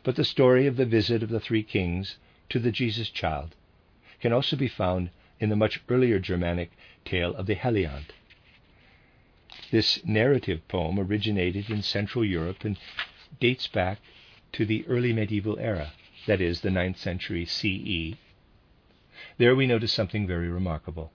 But 0.04 0.18
the 0.18 0.26
story 0.26 0.68
of 0.68 0.76
the 0.76 0.86
visit 0.86 1.24
of 1.24 1.30
the 1.30 1.40
three 1.40 1.64
kings 1.64 2.18
to 2.50 2.60
the 2.60 2.74
Jesus 2.74 3.10
child 3.10 3.56
can 4.20 4.34
also 4.34 4.58
be 4.58 4.68
found 4.68 5.12
in 5.40 5.48
the 5.48 5.56
much 5.56 5.80
earlier 5.88 6.20
Germanic 6.20 6.72
tale 7.06 7.34
of 7.34 7.46
the 7.46 7.56
Heliand. 7.56 8.12
This 9.72 10.06
narrative 10.06 10.68
poem 10.68 11.00
originated 11.00 11.70
in 11.72 11.82
Central 11.82 12.24
Europe 12.24 12.64
and 12.64 12.78
dates 13.40 13.68
back 13.68 14.00
to 14.52 14.66
the 14.66 14.86
early 14.88 15.14
medieval 15.14 15.58
era, 15.58 15.94
that 16.28 16.40
is, 16.40 16.62
the 16.62 16.70
9th 16.70 16.98
century 16.98 17.44
CE. 17.44 18.16
There 19.38 19.56
we 19.56 19.66
notice 19.66 19.92
something 19.92 20.28
very 20.28 20.48
remarkable. 20.48 21.12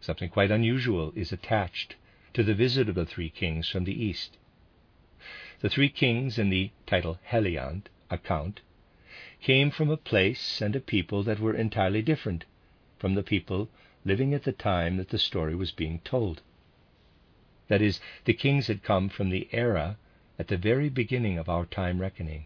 Something 0.00 0.28
quite 0.28 0.50
unusual 0.50 1.12
is 1.16 1.32
attached 1.32 1.96
to 2.34 2.42
the 2.42 2.54
visit 2.54 2.88
of 2.90 2.96
the 2.96 3.06
three 3.06 3.30
kings 3.30 3.68
from 3.68 3.84
the 3.84 4.04
east. 4.04 4.36
The 5.60 5.70
three 5.70 5.88
kings 5.88 6.38
in 6.38 6.50
the 6.50 6.70
title 6.84 7.18
Heliand 7.30 7.88
account 8.10 8.60
came 9.40 9.70
from 9.70 9.88
a 9.88 9.96
place 9.96 10.60
and 10.60 10.76
a 10.76 10.80
people 10.80 11.22
that 11.22 11.40
were 11.40 11.54
entirely 11.54 12.02
different 12.02 12.44
from 12.98 13.14
the 13.14 13.22
people 13.22 13.70
living 14.04 14.34
at 14.34 14.44
the 14.44 14.52
time 14.52 14.98
that 14.98 15.08
the 15.08 15.18
story 15.18 15.54
was 15.54 15.72
being 15.72 16.00
told. 16.00 16.42
That 17.68 17.80
is, 17.80 17.98
the 18.26 18.34
kings 18.34 18.66
had 18.66 18.82
come 18.82 19.08
from 19.08 19.30
the 19.30 19.48
era 19.50 19.96
at 20.38 20.48
the 20.48 20.58
very 20.58 20.90
beginning 20.90 21.38
of 21.38 21.48
our 21.48 21.64
time 21.64 21.98
reckoning, 21.98 22.44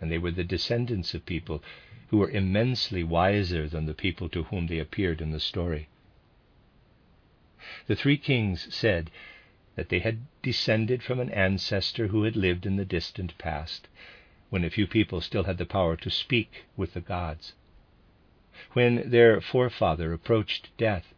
and 0.00 0.10
they 0.10 0.18
were 0.18 0.32
the 0.32 0.42
descendants 0.42 1.14
of 1.14 1.24
people 1.24 1.62
who 2.08 2.18
were 2.18 2.28
immensely 2.30 3.04
wiser 3.04 3.68
than 3.68 3.86
the 3.86 3.94
people 3.94 4.28
to 4.30 4.42
whom 4.44 4.66
they 4.66 4.80
appeared 4.80 5.20
in 5.20 5.30
the 5.30 5.38
story. 5.38 5.86
The 7.86 7.94
three 7.94 8.16
kings 8.16 8.74
said 8.74 9.12
that 9.76 9.88
they 9.88 10.00
had 10.00 10.18
descended 10.42 11.02
from 11.04 11.20
an 11.20 11.30
ancestor 11.30 12.08
who 12.08 12.24
had 12.24 12.34
lived 12.34 12.66
in 12.66 12.74
the 12.74 12.84
distant 12.84 13.38
past, 13.38 13.86
when 14.50 14.64
a 14.64 14.70
few 14.70 14.88
people 14.88 15.20
still 15.20 15.44
had 15.44 15.58
the 15.58 15.64
power 15.66 15.96
to 15.96 16.10
speak 16.10 16.64
with 16.76 16.94
the 16.94 17.00
gods. 17.00 17.52
When 18.72 19.10
their 19.10 19.40
forefather 19.40 20.12
approached 20.12 20.76
death, 20.76 21.14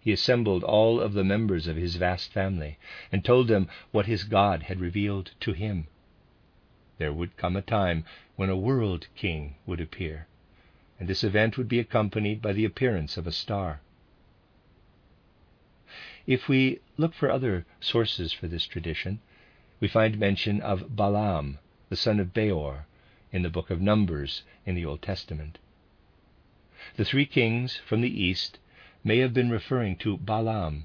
he 0.00 0.12
assembled 0.12 0.64
all 0.64 0.98
of 0.98 1.12
the 1.12 1.22
members 1.22 1.66
of 1.66 1.76
his 1.76 1.96
vast 1.96 2.32
family 2.32 2.78
and 3.12 3.22
told 3.22 3.48
them 3.48 3.68
what 3.90 4.06
his 4.06 4.24
God 4.24 4.62
had 4.62 4.80
revealed 4.80 5.32
to 5.40 5.52
him. 5.52 5.86
There 6.96 7.12
would 7.12 7.36
come 7.36 7.54
a 7.54 7.62
time 7.62 8.04
when 8.36 8.48
a 8.48 8.56
world 8.56 9.08
king 9.14 9.56
would 9.66 9.80
appear, 9.80 10.26
and 10.98 11.08
this 11.08 11.22
event 11.22 11.58
would 11.58 11.68
be 11.68 11.78
accompanied 11.78 12.40
by 12.40 12.52
the 12.52 12.64
appearance 12.64 13.16
of 13.16 13.26
a 13.26 13.32
star. 13.32 13.80
If 16.26 16.48
we 16.48 16.80
look 16.96 17.12
for 17.12 17.30
other 17.30 17.66
sources 17.80 18.32
for 18.32 18.46
this 18.46 18.66
tradition, 18.66 19.20
we 19.80 19.88
find 19.88 20.18
mention 20.18 20.60
of 20.60 20.94
Balaam, 20.96 21.58
the 21.88 21.96
son 21.96 22.20
of 22.20 22.32
Beor, 22.32 22.86
in 23.32 23.42
the 23.42 23.50
book 23.50 23.68
of 23.70 23.80
Numbers 23.80 24.42
in 24.64 24.74
the 24.74 24.84
Old 24.84 25.02
Testament. 25.02 25.58
The 26.96 27.04
three 27.04 27.26
kings 27.26 27.76
from 27.76 28.00
the 28.00 28.22
east 28.22 28.58
may 29.02 29.18
have 29.18 29.32
been 29.32 29.50
referring 29.50 29.96
to 29.96 30.16
Balaam, 30.18 30.84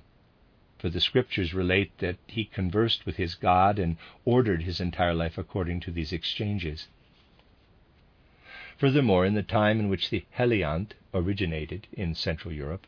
for 0.78 0.90
the 0.90 1.02
scriptures 1.02 1.54
relate 1.54 1.98
that 1.98 2.18
he 2.28 2.46
conversed 2.46 3.06
with 3.06 3.18
his 3.18 3.36
God 3.36 3.80
and 3.80 3.98
ordered 4.24 4.64
his 4.64 4.80
entire 4.80 5.14
life 5.14 5.38
according 5.38 5.80
to 5.82 5.92
these 5.92 6.14
exchanges. 6.14 6.88
Furthermore, 8.78 9.26
in 9.26 9.34
the 9.34 9.44
time 9.44 9.80
in 9.80 9.90
which 9.90 10.10
the 10.10 10.26
Heliand 10.32 10.94
originated 11.14 11.88
in 11.94 12.14
Central 12.14 12.54
Europe, 12.54 12.86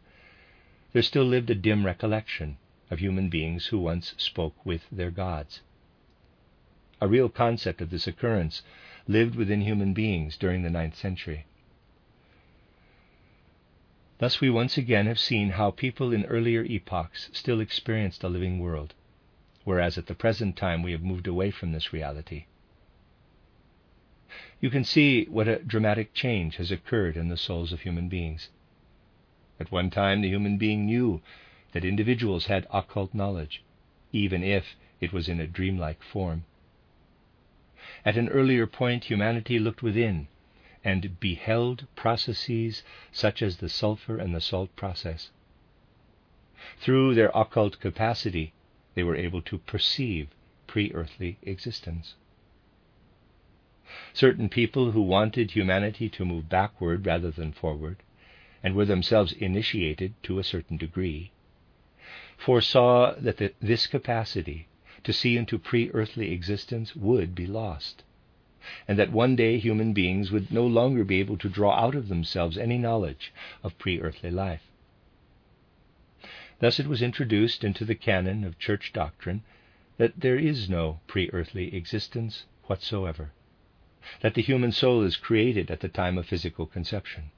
there 0.93 1.01
still 1.01 1.25
lived 1.25 1.49
a 1.49 1.55
dim 1.55 1.85
recollection 1.85 2.57
of 2.89 2.99
human 2.99 3.29
beings 3.29 3.67
who 3.67 3.79
once 3.79 4.13
spoke 4.17 4.65
with 4.65 4.85
their 4.91 5.11
gods. 5.11 5.61
A 6.99 7.07
real 7.07 7.29
concept 7.29 7.81
of 7.81 7.89
this 7.89 8.07
occurrence 8.07 8.63
lived 9.07 9.35
within 9.35 9.61
human 9.61 9.93
beings 9.93 10.37
during 10.37 10.63
the 10.63 10.69
ninth 10.69 10.95
century. 10.95 11.45
Thus, 14.19 14.41
we 14.41 14.49
once 14.49 14.77
again 14.77 15.05
have 15.05 15.19
seen 15.19 15.51
how 15.51 15.69
people 15.69 16.11
in 16.11 16.25
earlier 16.25 16.63
epochs 16.63 17.29
still 17.33 17.59
experienced 17.59 18.23
a 18.23 18.29
living 18.29 18.59
world, 18.59 18.95
whereas 19.63 19.97
at 19.97 20.07
the 20.07 20.15
present 20.15 20.55
time 20.55 20.81
we 20.81 20.91
have 20.91 21.03
moved 21.03 21.27
away 21.27 21.51
from 21.51 21.71
this 21.71 21.93
reality. 21.93 22.45
You 24.59 24.71
can 24.71 24.83
see 24.83 25.25
what 25.25 25.47
a 25.47 25.59
dramatic 25.59 26.15
change 26.15 26.55
has 26.55 26.71
occurred 26.71 27.15
in 27.15 27.29
the 27.29 27.37
souls 27.37 27.71
of 27.71 27.81
human 27.81 28.09
beings. 28.09 28.49
At 29.59 29.71
one 29.71 29.91
time, 29.91 30.21
the 30.21 30.29
human 30.29 30.57
being 30.57 30.87
knew 30.87 31.21
that 31.73 31.85
individuals 31.85 32.47
had 32.47 32.65
occult 32.73 33.13
knowledge, 33.13 33.61
even 34.11 34.43
if 34.43 34.75
it 34.99 35.13
was 35.13 35.29
in 35.29 35.39
a 35.39 35.45
dreamlike 35.45 36.01
form. 36.01 36.45
At 38.03 38.17
an 38.17 38.29
earlier 38.29 38.65
point, 38.65 39.03
humanity 39.03 39.59
looked 39.59 39.83
within 39.83 40.27
and 40.87 41.19
beheld 41.19 41.85
processes 41.97 42.81
such 43.11 43.41
as 43.41 43.57
the 43.57 43.67
sulfur 43.67 44.17
and 44.17 44.33
the 44.33 44.39
salt 44.39 44.73
process. 44.77 45.31
Through 46.79 47.13
their 47.13 47.29
occult 47.35 47.81
capacity, 47.81 48.53
they 48.95 49.03
were 49.03 49.17
able 49.17 49.41
to 49.41 49.57
perceive 49.57 50.29
pre 50.65 50.93
earthly 50.93 51.39
existence. 51.41 52.15
Certain 54.13 54.47
people 54.47 54.91
who 54.91 55.01
wanted 55.01 55.51
humanity 55.51 56.07
to 56.07 56.23
move 56.23 56.47
backward 56.47 57.05
rather 57.05 57.31
than 57.31 57.51
forward, 57.51 57.97
and 58.63 58.73
were 58.73 58.85
themselves 58.85 59.33
initiated 59.33 60.13
to 60.23 60.39
a 60.39 60.43
certain 60.43 60.77
degree, 60.77 61.31
foresaw 62.37 63.13
that 63.19 63.35
the, 63.37 63.53
this 63.59 63.87
capacity 63.87 64.69
to 65.03 65.11
see 65.11 65.35
into 65.35 65.59
pre 65.59 65.91
earthly 65.91 66.31
existence 66.31 66.95
would 66.95 67.35
be 67.35 67.45
lost 67.45 68.03
and 68.87 68.97
that 68.99 69.11
one 69.11 69.35
day 69.35 69.57
human 69.57 69.93
beings 69.93 70.31
would 70.31 70.51
no 70.51 70.65
longer 70.65 71.03
be 71.03 71.19
able 71.19 71.37
to 71.37 71.49
draw 71.49 71.73
out 71.73 71.95
of 71.95 72.07
themselves 72.07 72.57
any 72.57 72.77
knowledge 72.77 73.31
of 73.63 73.77
pre 73.77 74.01
earthly 74.01 74.31
life. 74.31 74.63
Thus 76.59 76.79
it 76.79 76.87
was 76.87 77.01
introduced 77.01 77.63
into 77.63 77.85
the 77.85 77.95
canon 77.95 78.43
of 78.43 78.57
church 78.57 78.91
doctrine 78.91 79.43
that 79.97 80.19
there 80.19 80.37
is 80.37 80.69
no 80.69 80.99
pre 81.07 81.29
earthly 81.31 81.75
existence 81.75 82.45
whatsoever, 82.65 83.31
that 84.21 84.33
the 84.33 84.41
human 84.41 84.71
soul 84.71 85.03
is 85.03 85.15
created 85.15 85.69
at 85.69 85.81
the 85.81 85.89
time 85.89 86.17
of 86.17 86.25
physical 86.25 86.65
conception. 86.65 87.31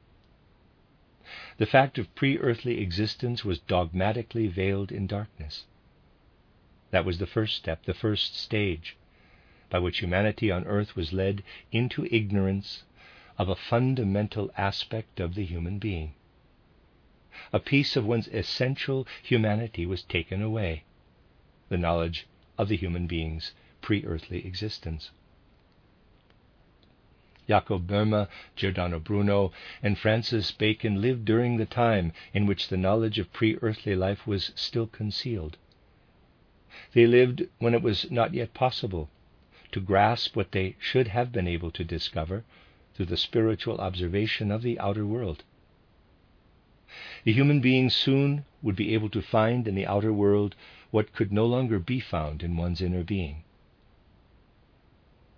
The 1.57 1.65
fact 1.65 1.97
of 1.97 2.13
pre 2.15 2.37
earthly 2.39 2.81
existence 2.81 3.43
was 3.45 3.59
dogmatically 3.59 4.47
veiled 4.47 4.91
in 4.91 5.05
darkness. 5.05 5.65
That 6.91 7.05
was 7.05 7.19
the 7.19 7.27
first 7.27 7.55
step, 7.55 7.85
the 7.85 7.93
first 7.93 8.35
stage 8.35 8.95
by 9.69 9.77
which 9.79 9.99
humanity 9.99 10.49
on 10.49 10.65
earth 10.65 10.95
was 10.95 11.13
led 11.13 11.43
into 11.71 12.07
ignorance 12.11 12.83
of 13.37 13.49
a 13.49 13.55
fundamental 13.55 14.51
aspect 14.57 15.19
of 15.19 15.35
the 15.35 15.45
human 15.45 15.77
being. 15.77 16.13
A 17.53 17.59
piece 17.59 17.95
of 17.95 18.05
one's 18.05 18.27
essential 18.29 19.07
humanity 19.21 19.85
was 19.85 20.03
taken 20.03 20.41
away 20.41 20.83
the 21.69 21.77
knowledge 21.77 22.25
of 22.57 22.67
the 22.67 22.75
human 22.75 23.05
being's 23.07 23.53
pre 23.81 24.03
earthly 24.05 24.45
existence. 24.45 25.11
Jacob 27.47 27.87
Boehme, 27.87 28.27
Giordano 28.55 28.99
Bruno, 28.99 29.51
and 29.81 29.97
Francis 29.97 30.51
Bacon 30.51 31.01
lived 31.01 31.25
during 31.25 31.57
the 31.57 31.65
time 31.65 32.11
in 32.33 32.45
which 32.45 32.67
the 32.67 32.77
knowledge 32.77 33.19
of 33.19 33.31
pre 33.31 33.57
earthly 33.61 33.95
life 33.95 34.27
was 34.27 34.51
still 34.55 34.87
concealed. 34.87 35.57
They 36.93 37.07
lived 37.07 37.47
when 37.59 37.73
it 37.73 37.81
was 37.81 38.09
not 38.11 38.33
yet 38.33 38.53
possible 38.53 39.09
to 39.71 39.79
grasp 39.79 40.35
what 40.35 40.51
they 40.51 40.75
should 40.79 41.07
have 41.07 41.31
been 41.31 41.47
able 41.47 41.71
to 41.71 41.83
discover 41.83 42.43
through 42.93 43.05
the 43.05 43.17
spiritual 43.17 43.77
observation 43.79 44.51
of 44.51 44.61
the 44.61 44.79
outer 44.79 45.05
world. 45.05 45.43
The 47.23 47.33
human 47.33 47.61
being 47.61 47.89
soon 47.89 48.45
would 48.61 48.75
be 48.75 48.93
able 48.93 49.09
to 49.09 49.21
find 49.21 49.67
in 49.67 49.75
the 49.75 49.85
outer 49.85 50.11
world 50.11 50.55
what 50.91 51.13
could 51.13 51.31
no 51.31 51.45
longer 51.45 51.79
be 51.79 51.99
found 51.99 52.41
in 52.41 52.57
one's 52.57 52.81
inner 52.81 53.03
being. 53.03 53.43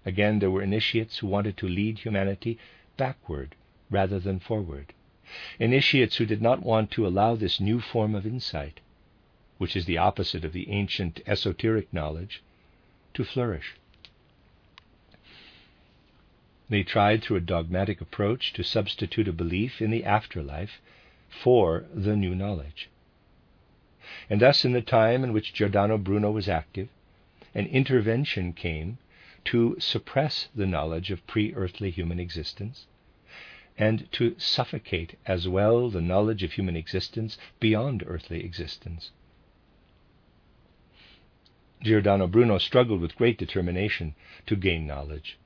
Again, 0.05 0.39
there 0.39 0.49
were 0.49 0.63
initiates 0.63 1.17
who 1.17 1.27
wanted 1.27 1.57
to 1.57 1.67
lead 1.67 1.99
humanity 1.99 2.57
backward 2.97 3.55
rather 3.89 4.19
than 4.19 4.39
forward. 4.39 4.93
Initiates 5.59 6.15
who 6.15 6.25
did 6.25 6.41
not 6.41 6.63
want 6.63 6.89
to 6.91 7.05
allow 7.05 7.35
this 7.35 7.59
new 7.59 7.79
form 7.79 8.15
of 8.15 8.25
insight, 8.25 8.79
which 9.57 9.75
is 9.75 9.85
the 9.85 9.97
opposite 9.97 10.43
of 10.43 10.53
the 10.53 10.69
ancient 10.69 11.21
esoteric 11.27 11.93
knowledge, 11.93 12.41
to 13.13 13.23
flourish. 13.23 13.75
They 16.71 16.83
tried 16.83 17.21
through 17.21 17.35
a 17.35 17.41
dogmatic 17.41 17.99
approach 17.99 18.53
to 18.53 18.63
substitute 18.63 19.27
a 19.27 19.33
belief 19.33 19.81
in 19.81 19.91
the 19.91 20.05
afterlife 20.05 20.79
for 21.27 21.83
the 21.93 22.15
new 22.15 22.33
knowledge. 22.33 22.87
And 24.29 24.39
thus, 24.39 24.63
in 24.63 24.71
the 24.71 24.81
time 24.81 25.25
in 25.25 25.33
which 25.33 25.53
Giordano 25.53 25.97
Bruno 25.97 26.31
was 26.31 26.47
active, 26.47 26.87
an 27.53 27.65
intervention 27.65 28.53
came 28.53 28.99
to 29.43 29.75
suppress 29.81 30.47
the 30.55 30.65
knowledge 30.65 31.11
of 31.11 31.27
pre 31.27 31.53
earthly 31.55 31.91
human 31.91 32.21
existence 32.21 32.85
and 33.77 34.09
to 34.13 34.39
suffocate 34.39 35.19
as 35.25 35.49
well 35.49 35.89
the 35.89 35.99
knowledge 35.99 36.41
of 36.41 36.53
human 36.53 36.77
existence 36.77 37.37
beyond 37.59 38.01
earthly 38.07 38.45
existence. 38.45 39.11
Giordano 41.83 42.27
Bruno 42.27 42.59
struggled 42.59 43.01
with 43.01 43.17
great 43.17 43.37
determination 43.37 44.15
to 44.45 44.55
gain 44.55 44.87
knowledge 44.87 45.37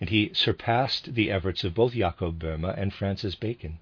and 0.00 0.10
he 0.10 0.30
surpassed 0.32 1.14
the 1.14 1.30
efforts 1.30 1.64
of 1.64 1.74
both 1.74 1.92
Jacob 1.92 2.38
Boehme 2.38 2.64
and 2.64 2.92
Francis 2.92 3.34
Bacon. 3.34 3.78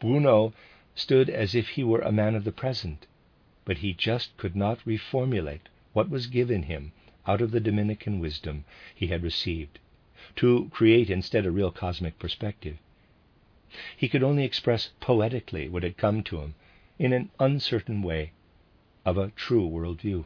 Bruno 0.00 0.54
stood 0.94 1.28
as 1.28 1.54
if 1.54 1.68
he 1.70 1.84
were 1.84 2.00
a 2.00 2.10
man 2.10 2.34
of 2.34 2.44
the 2.44 2.52
present, 2.52 3.06
but 3.64 3.78
he 3.78 3.92
just 3.92 4.36
could 4.36 4.56
not 4.56 4.80
reformulate 4.86 5.68
what 5.92 6.08
was 6.08 6.26
given 6.26 6.62
him 6.64 6.92
out 7.26 7.42
of 7.42 7.50
the 7.50 7.60
Dominican 7.60 8.18
wisdom 8.18 8.64
he 8.94 9.08
had 9.08 9.22
received, 9.22 9.78
to 10.36 10.70
create 10.72 11.10
instead 11.10 11.44
a 11.44 11.50
real 11.50 11.70
cosmic 11.70 12.18
perspective. 12.18 12.78
He 13.94 14.08
could 14.08 14.22
only 14.22 14.44
express 14.44 14.90
poetically 15.00 15.68
what 15.68 15.82
had 15.82 15.98
come 15.98 16.22
to 16.24 16.40
him 16.40 16.54
in 16.98 17.12
an 17.12 17.30
uncertain 17.38 18.00
way 18.00 18.32
of 19.04 19.18
a 19.18 19.30
true 19.36 19.68
worldview. 19.68 20.24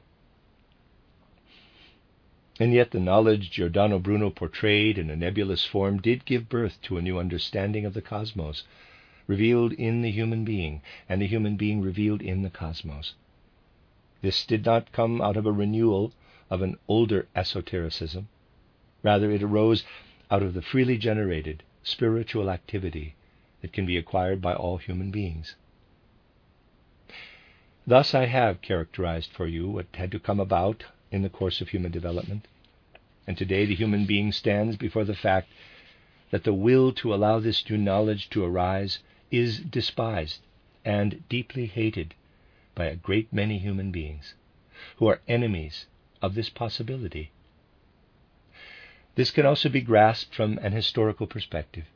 And 2.62 2.72
yet 2.72 2.92
the 2.92 3.00
knowledge 3.00 3.50
Giordano 3.50 3.98
Bruno 3.98 4.30
portrayed 4.30 4.96
in 4.96 5.10
a 5.10 5.16
nebulous 5.16 5.64
form 5.64 6.00
did 6.00 6.24
give 6.24 6.48
birth 6.48 6.80
to 6.82 6.96
a 6.96 7.02
new 7.02 7.18
understanding 7.18 7.84
of 7.84 7.92
the 7.92 8.00
cosmos, 8.00 8.62
revealed 9.26 9.72
in 9.72 10.02
the 10.02 10.12
human 10.12 10.44
being, 10.44 10.80
and 11.08 11.20
the 11.20 11.26
human 11.26 11.56
being 11.56 11.80
revealed 11.80 12.22
in 12.22 12.42
the 12.42 12.50
cosmos. 12.50 13.14
This 14.20 14.46
did 14.46 14.64
not 14.64 14.92
come 14.92 15.20
out 15.20 15.36
of 15.36 15.44
a 15.44 15.50
renewal 15.50 16.12
of 16.50 16.62
an 16.62 16.76
older 16.86 17.26
esotericism. 17.34 18.28
Rather, 19.02 19.32
it 19.32 19.42
arose 19.42 19.82
out 20.30 20.44
of 20.44 20.54
the 20.54 20.62
freely 20.62 20.96
generated 20.96 21.64
spiritual 21.82 22.48
activity 22.48 23.16
that 23.60 23.72
can 23.72 23.86
be 23.86 23.96
acquired 23.96 24.40
by 24.40 24.54
all 24.54 24.76
human 24.76 25.10
beings. 25.10 25.56
Thus, 27.88 28.14
I 28.14 28.26
have 28.26 28.62
characterized 28.62 29.32
for 29.32 29.48
you 29.48 29.68
what 29.68 29.86
had 29.94 30.12
to 30.12 30.20
come 30.20 30.38
about 30.38 30.84
in 31.10 31.22
the 31.22 31.28
course 31.28 31.60
of 31.60 31.70
human 31.70 31.90
development. 31.90 32.46
And 33.32 33.38
today 33.38 33.64
the 33.64 33.74
human 33.74 34.04
being 34.04 34.30
stands 34.30 34.76
before 34.76 35.04
the 35.04 35.14
fact 35.14 35.48
that 36.32 36.44
the 36.44 36.52
will 36.52 36.92
to 36.92 37.14
allow 37.14 37.40
this 37.40 37.66
new 37.70 37.78
knowledge 37.78 38.28
to 38.28 38.44
arise 38.44 38.98
is 39.30 39.60
despised 39.60 40.40
and 40.84 41.26
deeply 41.30 41.64
hated 41.64 42.12
by 42.74 42.84
a 42.88 42.94
great 42.94 43.32
many 43.32 43.56
human 43.58 43.90
beings 43.90 44.34
who 44.96 45.06
are 45.06 45.22
enemies 45.26 45.86
of 46.20 46.34
this 46.34 46.50
possibility. 46.50 47.30
This 49.14 49.30
can 49.30 49.46
also 49.46 49.70
be 49.70 49.80
grasped 49.80 50.34
from 50.34 50.58
an 50.58 50.72
historical 50.72 51.26
perspective. 51.26 51.86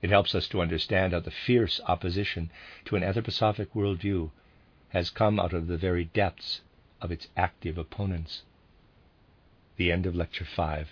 It 0.00 0.10
helps 0.10 0.32
us 0.32 0.46
to 0.50 0.62
understand 0.62 1.12
how 1.12 1.18
the 1.18 1.32
fierce 1.32 1.80
opposition 1.88 2.50
to 2.84 2.94
an 2.94 3.02
anthroposophic 3.02 3.70
worldview 3.74 4.30
has 4.90 5.10
come 5.10 5.40
out 5.40 5.52
of 5.52 5.66
the 5.66 5.76
very 5.76 6.04
depths 6.04 6.60
of 7.00 7.10
its 7.10 7.26
active 7.36 7.76
opponents. 7.76 8.44
The 9.76 9.92
end 9.92 10.06
of 10.06 10.14
Lecture 10.14 10.46
5. 10.56 10.88